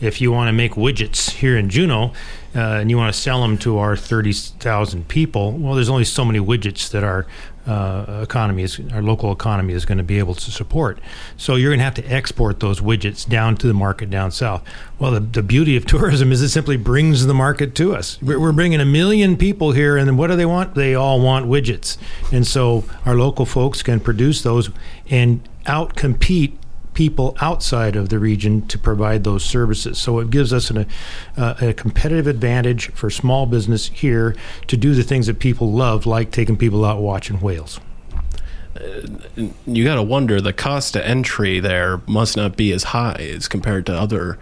If 0.00 0.20
you 0.20 0.32
want 0.32 0.48
to 0.48 0.52
make 0.52 0.72
widgets 0.72 1.30
here 1.30 1.58
in 1.58 1.68
Juneau 1.68 2.12
uh, 2.54 2.60
and 2.60 2.88
you 2.88 2.96
want 2.96 3.12
to 3.12 3.20
sell 3.20 3.42
them 3.42 3.58
to 3.58 3.76
our 3.76 3.96
30,000 3.96 5.08
people, 5.08 5.52
well, 5.52 5.74
there's 5.74 5.90
only 5.90 6.04
so 6.04 6.24
many 6.24 6.38
widgets 6.38 6.90
that 6.90 7.04
our 7.04 7.26
uh, 7.68 8.20
economy 8.22 8.62
is 8.62 8.80
our 8.92 9.02
local 9.02 9.30
economy 9.30 9.74
is 9.74 9.84
going 9.84 9.98
to 9.98 10.04
be 10.04 10.18
able 10.18 10.34
to 10.34 10.50
support. 10.50 10.98
So 11.36 11.54
you're 11.54 11.70
going 11.70 11.80
to 11.80 11.84
have 11.84 11.94
to 11.94 12.04
export 12.06 12.60
those 12.60 12.80
widgets 12.80 13.28
down 13.28 13.56
to 13.58 13.66
the 13.66 13.74
market 13.74 14.08
down 14.08 14.30
south. 14.30 14.62
Well, 14.98 15.12
the, 15.12 15.20
the 15.20 15.42
beauty 15.42 15.76
of 15.76 15.84
tourism 15.86 16.32
is 16.32 16.40
it 16.40 16.48
simply 16.48 16.78
brings 16.78 17.26
the 17.26 17.34
market 17.34 17.74
to 17.76 17.94
us. 17.94 18.20
We're, 18.22 18.40
we're 18.40 18.52
bringing 18.52 18.80
a 18.80 18.86
million 18.86 19.36
people 19.36 19.72
here, 19.72 19.96
and 19.96 20.16
what 20.16 20.28
do 20.28 20.36
they 20.36 20.46
want? 20.46 20.74
They 20.74 20.94
all 20.94 21.20
want 21.20 21.46
widgets, 21.46 21.98
and 22.32 22.46
so 22.46 22.84
our 23.04 23.14
local 23.14 23.44
folks 23.44 23.82
can 23.82 24.00
produce 24.00 24.42
those 24.42 24.70
and 25.10 25.46
outcompete 25.66 26.56
people 26.98 27.36
outside 27.40 27.94
of 27.94 28.08
the 28.08 28.18
region 28.18 28.66
to 28.66 28.76
provide 28.76 29.22
those 29.22 29.44
services. 29.44 29.96
So 29.96 30.18
it 30.18 30.30
gives 30.30 30.52
us 30.52 30.68
an, 30.68 30.84
uh, 31.36 31.54
a 31.60 31.72
competitive 31.72 32.26
advantage 32.26 32.90
for 32.90 33.08
small 33.08 33.46
business 33.46 33.86
here 33.86 34.34
to 34.66 34.76
do 34.76 34.94
the 34.94 35.04
things 35.04 35.28
that 35.28 35.38
people 35.38 35.70
love, 35.70 36.06
like 36.06 36.32
taking 36.32 36.56
people 36.56 36.84
out 36.84 37.00
watching 37.00 37.40
whales. 37.40 37.78
You 39.64 39.84
got 39.84 39.94
to 39.94 40.02
wonder 40.02 40.40
the 40.40 40.52
cost 40.52 40.94
to 40.94 41.06
entry 41.06 41.60
there 41.60 42.00
must 42.08 42.36
not 42.36 42.56
be 42.56 42.72
as 42.72 42.82
high 42.82 43.30
as 43.32 43.46
compared 43.46 43.86
to 43.86 43.92
other 43.92 44.36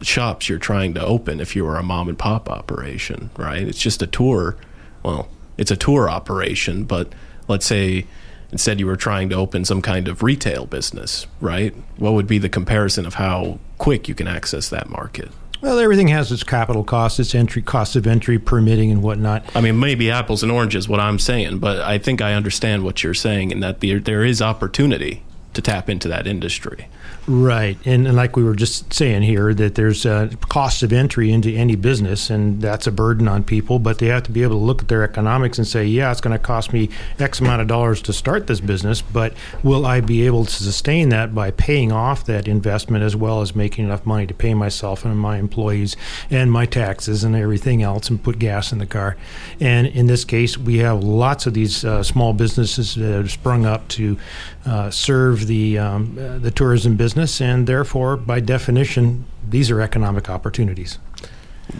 shops 0.00 0.48
you're 0.48 0.60
trying 0.60 0.94
to 0.94 1.04
open 1.04 1.40
if 1.40 1.56
you 1.56 1.64
were 1.64 1.76
a 1.76 1.82
mom 1.82 2.08
and 2.08 2.16
pop 2.16 2.48
operation, 2.48 3.30
right? 3.36 3.66
It's 3.66 3.80
just 3.80 4.00
a 4.00 4.06
tour. 4.06 4.56
Well, 5.02 5.28
it's 5.58 5.72
a 5.72 5.76
tour 5.76 6.08
operation, 6.08 6.84
but 6.84 7.12
let's 7.48 7.66
say 7.66 8.06
Instead, 8.52 8.78
you 8.80 8.86
were 8.86 8.96
trying 8.96 9.28
to 9.28 9.34
open 9.34 9.64
some 9.64 9.82
kind 9.82 10.08
of 10.08 10.22
retail 10.22 10.66
business, 10.66 11.26
right? 11.40 11.74
What 11.96 12.14
would 12.14 12.26
be 12.26 12.38
the 12.38 12.48
comparison 12.48 13.06
of 13.06 13.14
how 13.14 13.58
quick 13.78 14.08
you 14.08 14.14
can 14.14 14.28
access 14.28 14.68
that 14.68 14.88
market? 14.88 15.30
Well, 15.60 15.78
everything 15.78 16.08
has 16.08 16.30
its 16.30 16.44
capital 16.44 16.84
costs, 16.84 17.18
its 17.18 17.34
entry 17.34 17.62
costs 17.62 17.96
of 17.96 18.06
entry, 18.06 18.38
permitting, 18.38 18.90
and 18.92 19.02
whatnot. 19.02 19.44
I 19.56 19.60
mean, 19.60 19.80
maybe 19.80 20.10
apples 20.10 20.42
and 20.42 20.52
oranges, 20.52 20.88
what 20.88 21.00
I'm 21.00 21.18
saying, 21.18 21.58
but 21.58 21.80
I 21.80 21.98
think 21.98 22.20
I 22.20 22.34
understand 22.34 22.84
what 22.84 23.02
you're 23.02 23.14
saying, 23.14 23.52
and 23.52 23.62
that 23.62 23.80
there, 23.80 23.98
there 23.98 24.22
is 24.22 24.42
opportunity 24.42 25.22
to 25.56 25.62
tap 25.62 25.90
into 25.90 26.08
that 26.08 26.26
industry. 26.26 26.88
Right, 27.28 27.76
and, 27.84 28.06
and, 28.06 28.16
like 28.16 28.36
we 28.36 28.44
were 28.44 28.54
just 28.54 28.92
saying 28.94 29.22
here, 29.22 29.52
that 29.52 29.74
there's 29.74 30.06
a 30.06 30.30
cost 30.48 30.84
of 30.84 30.92
entry 30.92 31.32
into 31.32 31.50
any 31.50 31.74
business, 31.74 32.30
and 32.30 32.62
that's 32.62 32.86
a 32.86 32.92
burden 32.92 33.26
on 33.26 33.42
people. 33.42 33.80
But 33.80 33.98
they 33.98 34.06
have 34.06 34.22
to 34.24 34.30
be 34.30 34.44
able 34.44 34.60
to 34.60 34.64
look 34.64 34.82
at 34.82 34.88
their 34.88 35.02
economics 35.02 35.58
and 35.58 35.66
say, 35.66 35.84
yeah, 35.86 36.12
it's 36.12 36.20
going 36.20 36.38
to 36.38 36.38
cost 36.38 36.72
me 36.72 36.88
X 37.18 37.40
amount 37.40 37.62
of 37.62 37.66
dollars 37.66 38.00
to 38.02 38.12
start 38.12 38.46
this 38.46 38.60
business, 38.60 39.02
but 39.02 39.34
will 39.64 39.86
I 39.86 40.00
be 40.00 40.24
able 40.24 40.44
to 40.44 40.52
sustain 40.52 41.08
that 41.08 41.34
by 41.34 41.50
paying 41.50 41.90
off 41.90 42.24
that 42.26 42.46
investment 42.46 43.02
as 43.02 43.16
well 43.16 43.40
as 43.40 43.56
making 43.56 43.86
enough 43.86 44.06
money 44.06 44.28
to 44.28 44.34
pay 44.34 44.54
myself 44.54 45.04
and 45.04 45.18
my 45.18 45.38
employees 45.38 45.96
and 46.30 46.52
my 46.52 46.64
taxes 46.64 47.24
and 47.24 47.34
everything 47.34 47.82
else, 47.82 48.08
and 48.08 48.22
put 48.22 48.38
gas 48.38 48.70
in 48.70 48.78
the 48.78 48.86
car? 48.86 49.16
And 49.58 49.88
in 49.88 50.06
this 50.06 50.24
case, 50.24 50.56
we 50.56 50.78
have 50.78 51.02
lots 51.02 51.44
of 51.44 51.54
these 51.54 51.84
uh, 51.84 52.04
small 52.04 52.32
businesses 52.32 52.94
that 52.94 53.12
have 53.12 53.32
sprung 53.32 53.66
up 53.66 53.88
to 53.88 54.16
uh, 54.64 54.90
serve 54.90 55.45
the 55.46 55.78
um, 55.78 56.18
uh, 56.18 56.38
the 56.38 56.50
tourism 56.50 56.96
business 56.96 57.06
business, 57.16 57.40
and 57.40 57.66
therefore, 57.66 58.16
by 58.16 58.40
definition, 58.40 59.24
these 59.48 59.70
are 59.70 59.80
economic 59.80 60.28
opportunities. 60.28 60.98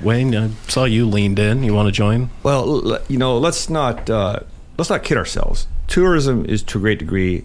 Wayne, 0.02 0.34
I 0.34 0.50
saw 0.68 0.84
you 0.84 1.06
leaned 1.06 1.38
in. 1.38 1.62
You 1.62 1.74
want 1.74 1.86
to 1.86 1.92
join? 1.92 2.30
Well, 2.42 2.98
you 3.08 3.18
know, 3.18 3.38
let's 3.38 3.68
not 3.68 4.08
uh, 4.08 4.40
let's 4.78 4.90
not 4.90 5.02
kid 5.02 5.16
ourselves. 5.16 5.66
Tourism 5.86 6.44
is 6.46 6.62
to 6.64 6.78
a 6.78 6.80
great 6.80 6.98
degree 6.98 7.44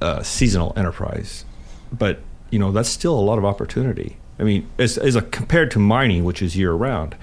a 0.00 0.24
seasonal 0.24 0.72
enterprise, 0.76 1.44
but 1.92 2.20
you 2.50 2.58
know 2.58 2.72
that's 2.72 2.88
still 2.88 3.18
a 3.18 3.20
lot 3.20 3.38
of 3.38 3.44
opportunity. 3.44 4.16
I 4.40 4.44
mean, 4.44 4.68
as, 4.78 4.96
as 4.98 5.16
a, 5.16 5.22
compared 5.22 5.70
to 5.72 5.78
mining, 5.78 6.24
which 6.24 6.42
is 6.42 6.56
year 6.56 6.72
round. 6.72 7.16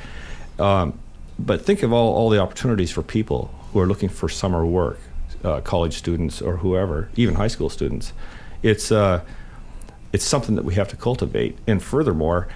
Um, 0.59 0.99
but 1.39 1.65
think 1.65 1.81
of 1.81 1.93
all, 1.93 2.13
all 2.13 2.29
the 2.29 2.39
opportunities 2.39 2.91
for 2.91 3.01
people 3.01 3.53
who 3.71 3.79
are 3.79 3.87
looking 3.87 4.09
for 4.09 4.27
summer 4.27 4.65
work, 4.65 4.99
uh, 5.43 5.61
college 5.61 5.97
students 5.97 6.41
or 6.41 6.57
whoever, 6.57 7.09
even 7.15 7.35
high 7.35 7.47
school 7.47 7.69
students. 7.69 8.13
It's 8.63 8.91
uh, 8.91 9.21
it's 10.13 10.23
something 10.23 10.55
that 10.55 10.65
we 10.65 10.75
have 10.75 10.87
to 10.89 10.95
cultivate. 10.95 11.57
And 11.67 11.83
furthermore, 11.83 12.47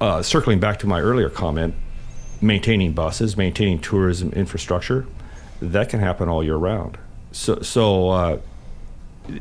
uh, 0.00 0.22
circling 0.22 0.60
back 0.60 0.78
to 0.80 0.86
my 0.86 1.00
earlier 1.00 1.30
comment, 1.30 1.74
maintaining 2.40 2.92
buses, 2.92 3.36
maintaining 3.36 3.80
tourism 3.80 4.30
infrastructure, 4.32 5.06
that 5.60 5.88
can 5.88 6.00
happen 6.00 6.28
all 6.28 6.44
year 6.44 6.56
round. 6.56 6.98
So, 7.32 7.60
so 7.62 8.08
uh, 8.10 8.38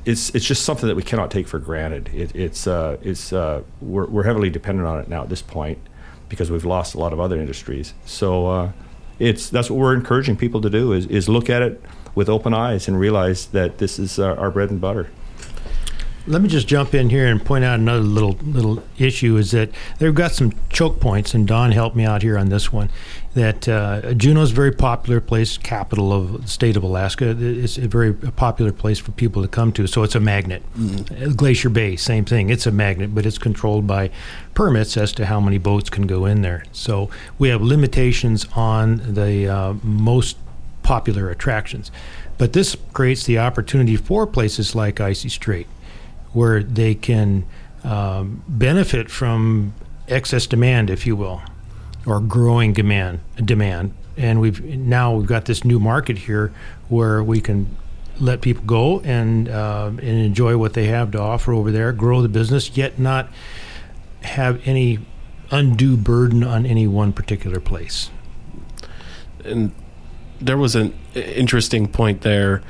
it's 0.06 0.30
it's 0.32 0.46
just 0.46 0.64
something 0.64 0.88
that 0.88 0.96
we 0.96 1.04
cannot 1.04 1.32
take 1.32 1.48
for 1.48 1.60
granted. 1.60 2.10
It, 2.14 2.36
it's 2.36 2.68
uh, 2.68 2.98
it's 3.02 3.34
uh, 3.34 3.64
we're, 3.82 4.06
we're 4.06 4.24
heavily 4.24 4.50
dependent 4.50 4.88
on 4.88 5.00
it 5.00 5.08
now 5.08 5.24
at 5.24 5.30
this 5.30 5.42
point 5.42 5.80
because 6.30 6.52
we've 6.52 6.66
lost 6.66 6.96
a 6.96 7.00
lot 7.00 7.14
of 7.14 7.20
other 7.20 7.40
industries. 7.40 7.94
So 8.06 8.48
uh, 8.48 8.72
it's 9.20 9.50
that's 9.50 9.70
what 9.70 9.80
we're 9.80 9.94
encouraging 9.94 10.38
people 10.38 10.62
to 10.62 10.70
do 10.70 10.94
is 10.94 11.06
is 11.08 11.30
look 11.30 11.50
at 11.50 11.62
it 11.62 11.82
with 12.18 12.28
open 12.28 12.52
eyes 12.52 12.88
and 12.88 13.00
realize 13.00 13.46
that 13.46 13.78
this 13.78 14.00
is 14.00 14.18
uh, 14.18 14.34
our 14.34 14.50
bread 14.50 14.72
and 14.72 14.82
butter. 14.82 15.08
Let 16.26 16.42
me 16.42 16.50
just 16.50 16.68
jump 16.68 16.96
in 16.96 17.10
here 17.12 17.28
and 17.28 17.46
point 17.46 17.64
out 17.64 17.80
another 17.80 18.02
little 18.02 18.34
little 18.44 18.84
issue 18.98 19.38
is 19.38 19.52
that 19.52 19.70
they've 20.00 20.14
got 20.14 20.32
some 20.34 20.52
choke 20.70 21.00
points, 21.00 21.34
and 21.34 21.48
Don 21.48 21.72
helped 21.72 21.96
me 21.96 22.06
out 22.06 22.24
here 22.24 22.38
on 22.38 22.50
this 22.50 22.74
one. 22.74 22.90
That 23.36 23.70
uh, 23.70 24.14
Juneau 24.16 24.42
is 24.42 24.52
a 24.52 24.56
very 24.56 24.74
popular 24.74 25.22
place, 25.22 25.58
capital 25.58 26.12
of 26.12 26.42
the 26.42 26.48
state 26.50 26.76
of 26.76 26.84
Alaska. 26.84 27.34
It's 27.40 27.78
a 27.78 27.88
very 27.88 28.14
popular 28.14 28.74
place 28.74 29.00
for 29.00 29.12
people 29.12 29.42
to 29.44 29.48
come 29.48 29.72
to, 29.74 29.88
so 29.88 30.04
it's 30.04 30.16
a 30.16 30.20
magnet. 30.20 30.64
Mm-hmm. 30.76 31.32
Glacier 31.34 31.70
Bay, 31.70 31.96
same 31.96 32.26
thing. 32.26 32.50
It's 32.50 32.66
a 32.66 32.72
magnet, 32.72 33.16
but 33.16 33.26
it's 33.26 33.38
controlled 33.38 33.86
by 33.88 34.10
permits 34.54 34.98
as 34.98 35.14
to 35.14 35.28
how 35.28 35.40
many 35.40 35.60
boats 35.60 35.90
can 35.90 36.08
go 36.08 36.26
in 36.26 36.42
there. 36.42 36.66
So 36.72 37.10
we 37.38 37.50
have 37.50 37.62
limitations 37.62 38.48
on 38.54 39.14
the 39.14 39.48
uh, 39.48 39.74
most 39.84 40.36
popular 40.88 41.29
attractions. 41.29 41.91
But 42.38 42.53
this 42.53 42.77
creates 42.94 43.25
the 43.25 43.39
opportunity 43.39 43.98
for 43.98 44.25
places 44.25 44.74
like 44.74 45.01
Icy 45.01 45.27
Strait 45.27 45.67
where 46.32 46.63
they 46.63 46.96
can 46.96 47.46
um, 47.84 48.41
benefit 48.48 49.12
from 49.12 49.74
excess 50.08 50.48
demand, 50.48 50.89
if 50.89 51.06
you 51.06 51.17
will, 51.17 51.41
or 52.06 52.22
growing 52.22 52.72
demand. 52.72 53.20
Demand, 53.36 53.94
and 54.15 54.39
we've 54.39 54.63
now 54.63 55.13
we've 55.13 55.27
got 55.27 55.44
this 55.44 55.65
new 55.65 55.77
market 55.77 56.20
here 56.20 56.53
where 56.88 57.22
we 57.22 57.41
can 57.41 57.75
let 58.22 58.39
people 58.39 58.63
go 58.63 59.01
and 59.01 59.50
uh, 59.50 59.88
and 59.88 60.01
enjoy 60.01 60.58
what 60.58 60.74
they 60.74 60.86
have 60.88 61.12
to 61.12 61.20
offer 61.20 61.51
over 61.51 61.70
there, 61.70 61.91
grow 61.91 62.22
the 62.22 62.29
business, 62.29 62.77
yet 62.77 62.98
not 62.98 63.27
have 64.22 64.65
any 64.65 65.00
undue 65.51 65.98
burden 65.98 66.46
on 66.46 66.65
any 66.65 66.88
one 66.88 67.12
particular 67.12 67.60
place. 67.60 68.10
And 69.44 69.74
there 70.39 70.58
was 70.58 70.75
an 70.75 70.94
interesting 71.15 71.88
point 71.88 72.22
there, 72.22 72.62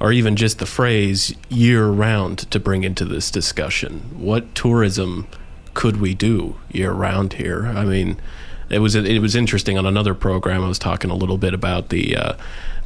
or 0.00 0.12
even 0.12 0.36
just 0.36 0.58
the 0.58 0.66
phrase 0.66 1.34
year 1.48 1.88
round 1.88 2.38
to 2.50 2.58
bring 2.58 2.84
into 2.84 3.04
this 3.04 3.30
discussion. 3.30 4.10
What 4.18 4.54
tourism 4.54 5.26
could 5.74 6.00
we 6.00 6.14
do 6.14 6.56
year 6.70 6.92
round 6.92 7.34
here? 7.34 7.66
I 7.66 7.84
mean, 7.84 8.20
it 8.68 8.78
was 8.78 8.94
it 8.94 9.20
was 9.20 9.34
interesting 9.34 9.76
on 9.76 9.86
another 9.86 10.14
program. 10.14 10.64
I 10.64 10.68
was 10.68 10.78
talking 10.78 11.10
a 11.10 11.16
little 11.16 11.38
bit 11.38 11.54
about 11.54 11.90
the 11.90 12.16
uh, 12.16 12.32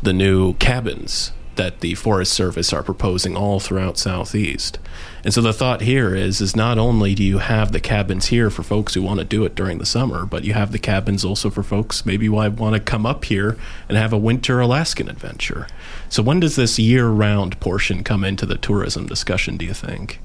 the 0.03 0.13
new 0.13 0.55
cabins 0.55 1.33
that 1.57 1.81
the 1.81 1.95
Forest 1.95 2.33
Service 2.33 2.73
are 2.73 2.83
proposing 2.83 3.37
all 3.37 3.61
throughout 3.61 3.99
Southeast. 3.99 4.79
And 5.25 5.33
so 5.33 5.41
the 5.41 5.53
thought 5.53 5.81
here 5.81 6.15
is 6.15 6.41
is 6.41 6.55
not 6.55 6.79
only 6.79 7.15
do 7.15 7.25
you 7.25 7.39
have 7.39 7.73
the 7.73 7.81
cabins 7.81 8.27
here 8.27 8.51
for 8.51 8.63
folks 8.63 8.95
who 8.95 9.03
want 9.03 9.21
to 9.21 9.25
do 9.25 9.45
it 9.45 9.55
during 9.55 9.79
the 9.79 9.87
summer, 9.87 10.27
but 10.27 10.45
you 10.45 10.53
have 10.53 10.73
the 10.73 10.79
cabins 10.79 11.25
also 11.25 11.51
for 11.51 11.63
folks 11.63 12.05
maybe 12.05 12.27
who 12.27 12.33
want 12.33 12.75
to 12.75 12.81
come 12.81 13.07
up 13.07 13.25
here 13.25 13.57
and 13.89 13.97
have 13.97 14.13
a 14.13 14.19
winter 14.19 14.61
Alaskan 14.61 15.09
adventure. 15.09 15.67
So 16.09 16.23
when 16.23 16.41
does 16.41 16.57
this 16.57 16.79
year-round 16.79 17.59
portion 17.61 18.05
come 18.05 18.25
into 18.25 18.47
the 18.47 18.57
tourism 18.57 19.07
discussion, 19.07 19.57
do 19.57 19.65
you 19.65 19.75
think? 19.75 20.21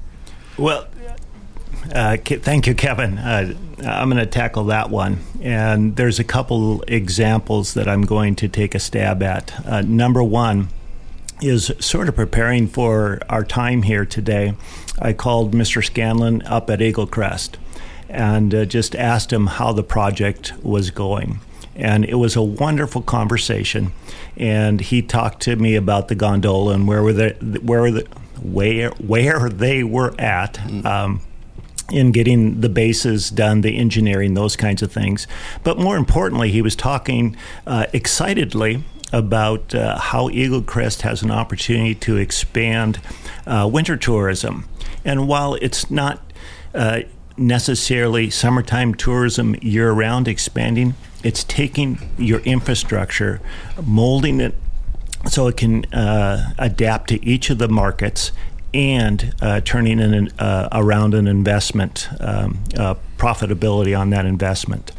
Well, 0.58 0.86
uh, 1.94 2.18
thank 2.18 2.66
you, 2.66 2.74
Kevin. 2.74 3.18
Uh, 3.18 3.54
I'm 3.84 4.10
going 4.10 4.22
to 4.22 4.26
tackle 4.26 4.64
that 4.64 4.90
one. 4.90 5.18
And 5.40 5.96
there's 5.96 6.18
a 6.18 6.24
couple 6.24 6.82
examples 6.82 7.74
that 7.74 7.88
I'm 7.88 8.02
going 8.02 8.36
to 8.36 8.48
take 8.48 8.74
a 8.74 8.78
stab 8.78 9.22
at. 9.22 9.66
Uh, 9.66 9.80
number 9.82 10.22
one, 10.22 10.68
is 11.42 11.72
sort 11.78 12.08
of 12.08 12.16
preparing 12.16 12.66
for 12.66 13.20
our 13.28 13.44
time 13.44 13.82
here 13.82 14.04
today, 14.04 14.54
I 15.00 15.12
called 15.12 15.52
Mr. 15.54 15.84
Scanlan 15.84 16.42
up 16.42 16.68
at 16.70 16.82
Eagle 16.82 17.06
Crest 17.06 17.58
and 18.08 18.54
uh, 18.54 18.64
just 18.64 18.94
asked 18.96 19.32
him 19.32 19.46
how 19.46 19.72
the 19.72 19.82
project 19.82 20.52
was 20.62 20.90
going. 20.90 21.40
And 21.74 22.04
it 22.04 22.16
was 22.16 22.36
a 22.36 22.42
wonderful 22.42 23.02
conversation. 23.02 23.92
And 24.36 24.80
he 24.80 25.00
talked 25.00 25.40
to 25.42 25.56
me 25.56 25.76
about 25.76 26.08
the 26.08 26.14
gondola 26.14 26.74
and 26.74 26.86
where 26.86 27.02
were 27.02 27.12
the, 27.12 27.30
where 27.62 27.80
were 27.80 27.90
the, 27.90 28.06
where 28.42 28.90
where 28.90 29.48
they 29.48 29.84
were 29.84 30.14
at. 30.18 30.58
Um, 30.84 31.22
in 31.90 32.12
getting 32.12 32.60
the 32.60 32.68
bases 32.68 33.30
done, 33.30 33.62
the 33.62 33.76
engineering, 33.76 34.34
those 34.34 34.54
kinds 34.54 34.80
of 34.80 34.92
things. 34.92 35.26
But 35.64 35.76
more 35.76 35.96
importantly, 35.96 36.52
he 36.52 36.62
was 36.62 36.76
talking 36.76 37.36
uh, 37.66 37.86
excitedly 37.92 38.84
about 39.12 39.74
uh, 39.74 39.98
how 39.98 40.30
Eagle 40.30 40.62
Crest 40.62 41.02
has 41.02 41.22
an 41.22 41.30
opportunity 41.30 41.94
to 41.96 42.16
expand 42.16 43.00
uh, 43.46 43.68
winter 43.70 43.96
tourism. 43.96 44.68
And 45.04 45.28
while 45.28 45.54
it's 45.54 45.90
not 45.90 46.20
uh, 46.74 47.00
necessarily 47.36 48.30
summertime 48.30 48.94
tourism 48.94 49.56
year 49.60 49.90
round 49.92 50.28
expanding, 50.28 50.94
it's 51.22 51.44
taking 51.44 51.98
your 52.18 52.40
infrastructure, 52.40 53.40
molding 53.82 54.40
it 54.40 54.54
so 55.26 55.48
it 55.48 55.56
can 55.56 55.84
uh, 55.92 56.54
adapt 56.58 57.08
to 57.10 57.24
each 57.24 57.50
of 57.50 57.58
the 57.58 57.68
markets 57.68 58.32
and 58.72 59.34
uh, 59.42 59.60
turning 59.60 59.98
in 59.98 60.30
uh, 60.38 60.68
around 60.72 61.14
an 61.14 61.26
investment 61.26 62.08
um, 62.20 62.58
uh, 62.76 62.94
profitability 63.18 63.98
on 63.98 64.10
that 64.10 64.24
investment. 64.24 64.92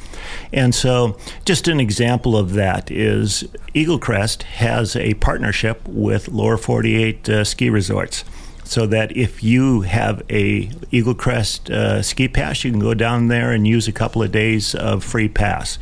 And 0.51 0.73
so, 0.73 1.17
just 1.45 1.67
an 1.67 1.79
example 1.79 2.35
of 2.35 2.53
that 2.53 2.91
is 2.91 3.47
Eagle 3.73 3.99
Crest 3.99 4.43
has 4.43 4.95
a 4.95 5.13
partnership 5.15 5.81
with 5.87 6.27
Lower 6.29 6.57
48 6.57 7.29
uh, 7.29 7.43
ski 7.43 7.69
resorts. 7.69 8.23
So 8.63 8.85
that 8.87 9.15
if 9.17 9.43
you 9.43 9.81
have 9.81 10.21
a 10.29 10.69
Eagle 10.91 11.15
Crest 11.15 11.69
uh, 11.69 12.01
ski 12.01 12.27
pass, 12.27 12.63
you 12.63 12.71
can 12.71 12.79
go 12.79 12.93
down 12.93 13.27
there 13.27 13.51
and 13.51 13.67
use 13.67 13.87
a 13.87 13.91
couple 13.91 14.23
of 14.23 14.31
days 14.31 14.75
of 14.75 15.03
free 15.03 15.27
pass. 15.27 15.77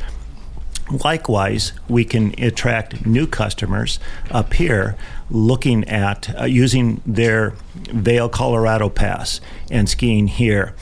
Likewise, 0.90 1.72
we 1.88 2.04
can 2.04 2.34
attract 2.42 3.06
new 3.06 3.26
customers 3.26 4.00
up 4.30 4.54
here 4.54 4.96
looking 5.30 5.88
at 5.88 6.34
uh, 6.38 6.44
using 6.44 7.00
their 7.06 7.54
Vail, 7.74 8.28
Colorado 8.28 8.88
pass 8.88 9.40
and 9.70 9.88
skiing 9.88 10.26
here. 10.26 10.74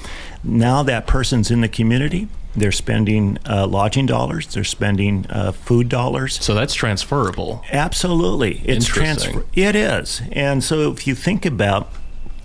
Now 0.43 0.83
that 0.83 1.07
person's 1.07 1.51
in 1.51 1.61
the 1.61 1.69
community, 1.69 2.29
they're 2.59 2.73
spending 2.73 3.39
uh, 3.49 3.67
lodging 3.67 4.07
dollars. 4.07 4.47
They're 4.47 4.65
spending 4.65 5.27
uh, 5.31 5.53
food 5.53 5.89
dollars. 5.89 6.43
So 6.43 6.55
that's 6.55 6.75
transferable. 6.75 7.63
Absolutely, 7.73 8.63
it's 8.65 8.87
transfer. 8.87 9.45
It 9.55 9.77
is, 9.77 10.23
and 10.33 10.63
so 10.63 10.91
if 10.93 11.07
you 11.07 11.15
think 11.15 11.47
about 11.47 11.91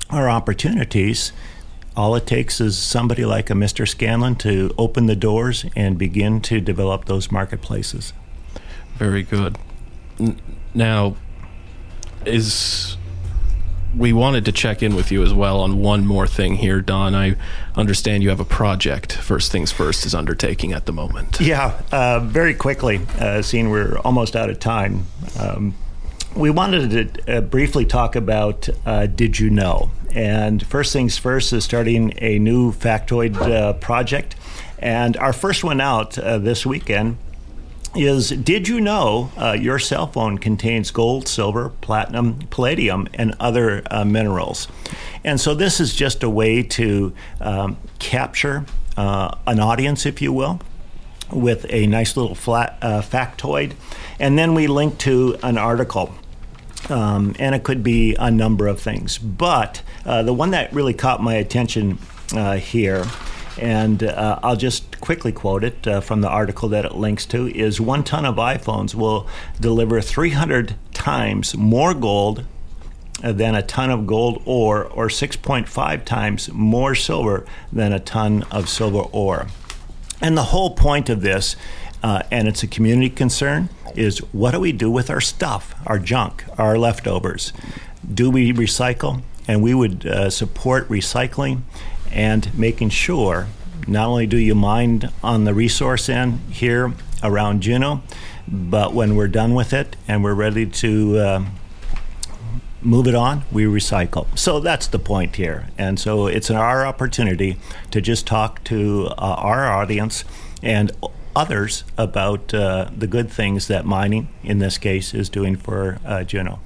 our 0.10 0.30
opportunities, 0.30 1.32
all 1.96 2.16
it 2.16 2.26
takes 2.26 2.60
is 2.60 2.78
somebody 2.78 3.26
like 3.26 3.50
a 3.50 3.54
Mr. 3.54 3.88
Scanlan 3.88 4.36
to 4.36 4.74
open 4.78 5.06
the 5.06 5.16
doors 5.16 5.66
and 5.76 5.98
begin 5.98 6.42
to 6.42 6.60
develop 6.60 7.06
those 7.06 7.32
marketplaces. 7.32 8.14
Very 8.96 9.24
good. 9.24 9.58
Now, 10.74 11.16
is 12.26 12.98
we 13.96 14.14
wanted 14.14 14.46
to 14.46 14.52
check 14.52 14.82
in 14.82 14.96
with 14.96 15.12
you 15.12 15.24
as 15.24 15.34
well 15.34 15.62
on 15.62 15.80
one 15.80 16.06
more 16.06 16.28
thing 16.28 16.56
here, 16.56 16.82
Don. 16.82 17.14
I 17.14 17.36
understand 17.76 18.24
you 18.24 18.30
have 18.30 18.40
a 18.40 18.46
project. 18.46 19.14
First 19.14 19.52
things 19.52 19.72
first 19.72 20.06
is 20.06 20.16
undertaking 20.16 20.74
at 20.74 20.86
the 20.86 20.94
moment. 20.94 21.40
Yeah, 21.40 21.80
uh, 21.92 22.20
very 22.20 22.54
quickly, 22.54 23.02
uh, 23.20 23.42
seeing 23.42 23.70
we're 23.70 23.98
almost 24.00 24.36
out 24.36 24.50
of 24.50 24.60
time. 24.60 25.06
Um, 25.40 25.76
we 26.36 26.50
wanted 26.50 27.16
to 27.26 27.38
uh, 27.38 27.42
briefly 27.42 27.86
talk 27.86 28.16
about 28.16 28.68
uh, 28.86 29.06
Did 29.06 29.40
You 29.40 29.50
Know? 29.50 29.92
And 30.16 30.66
first 30.66 30.94
things 30.94 31.18
first 31.18 31.54
is 31.54 31.64
starting 31.64 32.14
a 32.18 32.40
new 32.40 32.72
factoid 32.72 33.36
uh, 33.38 33.74
project. 33.74 34.36
And 34.80 35.16
our 35.18 35.34
first 35.34 35.64
one 35.64 35.80
out 35.80 36.18
uh, 36.18 36.40
this 36.40 36.66
weekend 36.66 37.18
is 37.96 38.30
Did 38.30 38.68
you 38.68 38.82
know 38.82 39.32
uh, 39.38 39.52
your 39.52 39.80
cell 39.80 40.08
phone 40.08 40.38
contains 40.38 40.92
gold, 40.92 41.28
silver, 41.28 41.70
platinum, 41.82 42.40
palladium, 42.50 43.08
and 43.14 43.36
other 43.40 43.84
uh, 43.90 44.06
minerals? 44.06 44.68
And 45.24 45.40
so 45.40 45.54
this 45.54 45.80
is 45.80 45.96
just 45.96 46.24
a 46.24 46.30
way 46.30 46.64
to 46.64 47.14
um, 47.40 47.78
capture 48.00 48.66
an 48.96 49.60
audience, 49.60 50.06
if 50.06 50.22
you 50.22 50.32
will 50.32 50.60
with 51.32 51.66
a 51.70 51.88
nice 51.88 52.16
little 52.16 52.36
flat 52.36 52.78
uh, 52.82 53.02
factoid. 53.02 53.74
And 54.20 54.38
then 54.38 54.54
we 54.54 54.68
link 54.68 55.00
to 55.00 55.38
an 55.42 55.58
article 55.58 56.14
um, 56.90 57.36
and 57.40 57.56
it 57.56 57.64
could 57.64 57.84
be 57.84 58.16
a 58.20 58.30
number 58.30 58.68
of 58.68 58.80
things. 58.80 59.18
But 59.18 59.82
uh, 60.06 60.24
the 60.24 60.34
one 60.34 60.52
that 60.52 60.74
really 60.74 60.94
caught 60.94 61.22
my 61.22 61.36
attention 61.36 61.98
uh, 62.34 62.58
here, 62.58 63.06
and 63.60 64.04
uh, 64.04 64.40
I'll 64.42 64.56
just 64.56 65.00
quickly 65.00 65.32
quote 65.32 65.64
it 65.64 65.88
uh, 65.88 66.02
from 66.02 66.22
the 66.22 66.30
article 66.30 66.70
that 66.70 66.86
it 66.86 66.96
links 66.96 67.26
to, 67.28 67.48
is 67.48 67.80
one 67.80 68.04
ton 68.04 68.26
of 68.26 68.36
iPhones 68.36 68.96
will 68.96 69.28
deliver 69.60 70.02
300 70.02 70.76
times 70.94 71.56
more 71.56 71.94
gold 71.94 72.46
than 73.22 73.56
a 73.56 73.62
ton 73.62 73.90
of 73.90 74.06
gold 74.06 74.42
ore, 74.46 74.86
or 74.86 75.08
6.5 75.08 76.04
times 76.04 76.52
more 76.52 76.96
silver 76.96 77.46
than 77.72 77.94
a 77.94 78.00
ton 78.00 78.44
of 78.52 78.68
silver 78.68 79.04
ore. 79.12 79.48
And 80.22 80.38
the 80.38 80.44
whole 80.44 80.76
point 80.76 81.10
of 81.10 81.22
this 81.22 81.56
uh, 82.04 82.22
and 82.30 82.48
it's 82.48 82.62
a 82.62 82.68
community 82.68 83.10
concern, 83.10 83.70
is 83.96 84.20
what 84.34 84.52
do 84.52 84.60
we 84.60 84.74
do 84.74 84.92
with 84.92 85.10
our 85.10 85.22
stuff, 85.22 85.74
our 85.88 85.98
junk, 85.98 86.44
our 86.58 86.78
leftovers? 86.78 87.54
Do 88.14 88.30
we 88.30 88.52
recycle? 88.52 89.22
And 89.48 89.64
we 89.64 89.74
would 89.74 90.06
uh, 90.06 90.30
support 90.30 90.88
recycling 90.90 91.62
and 92.14 92.58
making 92.58 92.90
sure 92.90 93.48
not 93.88 94.08
only 94.08 94.28
do 94.28 94.38
you 94.38 94.56
mine 94.56 95.10
on 95.22 95.44
the 95.44 95.54
resource 95.54 96.08
end 96.08 96.40
here 96.50 96.94
around 97.22 97.62
Juneau, 97.62 98.02
but 98.48 98.94
when 98.94 99.16
we're 99.16 99.28
done 99.28 99.54
with 99.54 99.74
it 99.74 99.96
and 100.08 100.24
we're 100.24 100.34
ready 100.34 100.66
to 100.66 101.18
uh, 101.18 101.46
move 102.82 103.08
it 103.08 103.16
on, 103.16 103.44
we 103.52 103.66
recycle. 103.66 104.26
So 104.38 104.60
that's 104.60 104.88
the 104.88 105.00
point 105.00 105.36
here. 105.36 105.68
And 105.78 106.00
so 106.00 106.28
it's 106.28 106.50
our 106.52 106.86
opportunity 106.86 107.58
to 107.92 108.02
just 108.02 108.28
talk 108.28 108.64
to 108.66 109.08
uh, 109.18 109.36
our 109.38 109.68
audience 109.68 110.24
and 110.62 110.92
others 111.36 111.84
about 111.98 112.54
uh, 112.54 112.90
the 112.96 113.08
good 113.08 113.30
things 113.30 113.68
that 113.68 113.86
mining, 113.86 114.30
in 114.44 114.60
this 114.60 114.78
case, 114.78 115.14
is 115.14 115.30
doing 115.30 115.56
for 115.56 116.00
uh, 116.06 116.24
Juneau. 116.24 116.60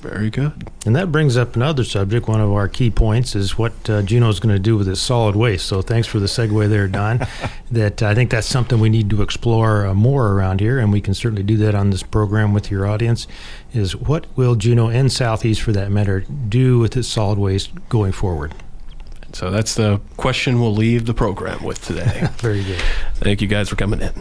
Very 0.00 0.30
good. 0.30 0.68
And 0.86 0.94
that 0.94 1.10
brings 1.10 1.36
up 1.36 1.56
another 1.56 1.82
subject. 1.82 2.28
One 2.28 2.40
of 2.40 2.52
our 2.52 2.68
key 2.68 2.90
points 2.90 3.34
is 3.34 3.58
what 3.58 3.72
uh, 3.90 3.96
is 3.96 4.40
going 4.40 4.54
to 4.54 4.58
do 4.58 4.76
with 4.76 4.88
its 4.88 5.00
solid 5.00 5.34
waste. 5.34 5.66
So 5.66 5.82
thanks 5.82 6.06
for 6.06 6.20
the 6.20 6.26
segue 6.26 6.68
there, 6.68 6.86
Don. 6.86 7.26
that 7.72 8.02
I 8.02 8.14
think 8.14 8.30
that's 8.30 8.46
something 8.46 8.78
we 8.78 8.90
need 8.90 9.10
to 9.10 9.22
explore 9.22 9.86
uh, 9.86 9.94
more 9.94 10.32
around 10.32 10.60
here, 10.60 10.78
and 10.78 10.92
we 10.92 11.00
can 11.00 11.14
certainly 11.14 11.42
do 11.42 11.56
that 11.58 11.74
on 11.74 11.90
this 11.90 12.04
program 12.04 12.54
with 12.54 12.70
your 12.70 12.86
audience. 12.86 13.26
Is 13.72 13.96
what 13.96 14.26
will 14.36 14.54
Juneau 14.54 14.88
and 14.88 15.10
Southeast, 15.10 15.62
for 15.62 15.72
that 15.72 15.90
matter, 15.90 16.20
do 16.20 16.78
with 16.78 16.96
its 16.96 17.08
solid 17.08 17.38
waste 17.38 17.70
going 17.88 18.12
forward? 18.12 18.54
So 19.32 19.50
that's 19.50 19.74
the 19.74 20.00
question 20.16 20.60
we'll 20.60 20.74
leave 20.74 21.06
the 21.06 21.14
program 21.14 21.62
with 21.64 21.84
today. 21.84 22.28
Very 22.38 22.64
good. 22.64 22.80
Thank 23.14 23.42
you 23.42 23.48
guys 23.48 23.68
for 23.68 23.76
coming 23.76 24.00
in. 24.00 24.12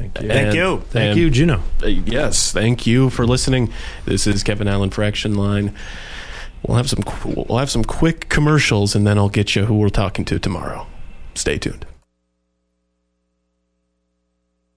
Thank 0.00 0.20
you. 0.22 0.28
Thank 0.28 0.46
And- 0.46 0.54
you. 0.54 0.82
Thank 0.90 1.16
you, 1.16 1.30
Juneau. 1.30 1.60
Uh, 1.82 1.88
yes, 1.88 2.52
thank 2.52 2.86
you 2.86 3.10
for 3.10 3.26
listening. 3.26 3.70
This 4.06 4.26
is 4.26 4.42
Kevin 4.42 4.66
Allen 4.66 4.88
for 4.90 5.04
Action 5.04 5.34
Line. 5.34 5.74
We'll 6.66 6.76
have 6.78 6.88
some 6.88 7.02
we'll 7.24 7.58
have 7.58 7.70
some 7.70 7.84
quick 7.84 8.28
commercials, 8.28 8.94
and 8.94 9.06
then 9.06 9.18
I'll 9.18 9.28
get 9.28 9.54
you 9.54 9.66
who 9.66 9.74
we're 9.74 9.88
talking 9.90 10.24
to 10.26 10.38
tomorrow. 10.38 10.86
Stay 11.34 11.58
tuned. 11.58 11.84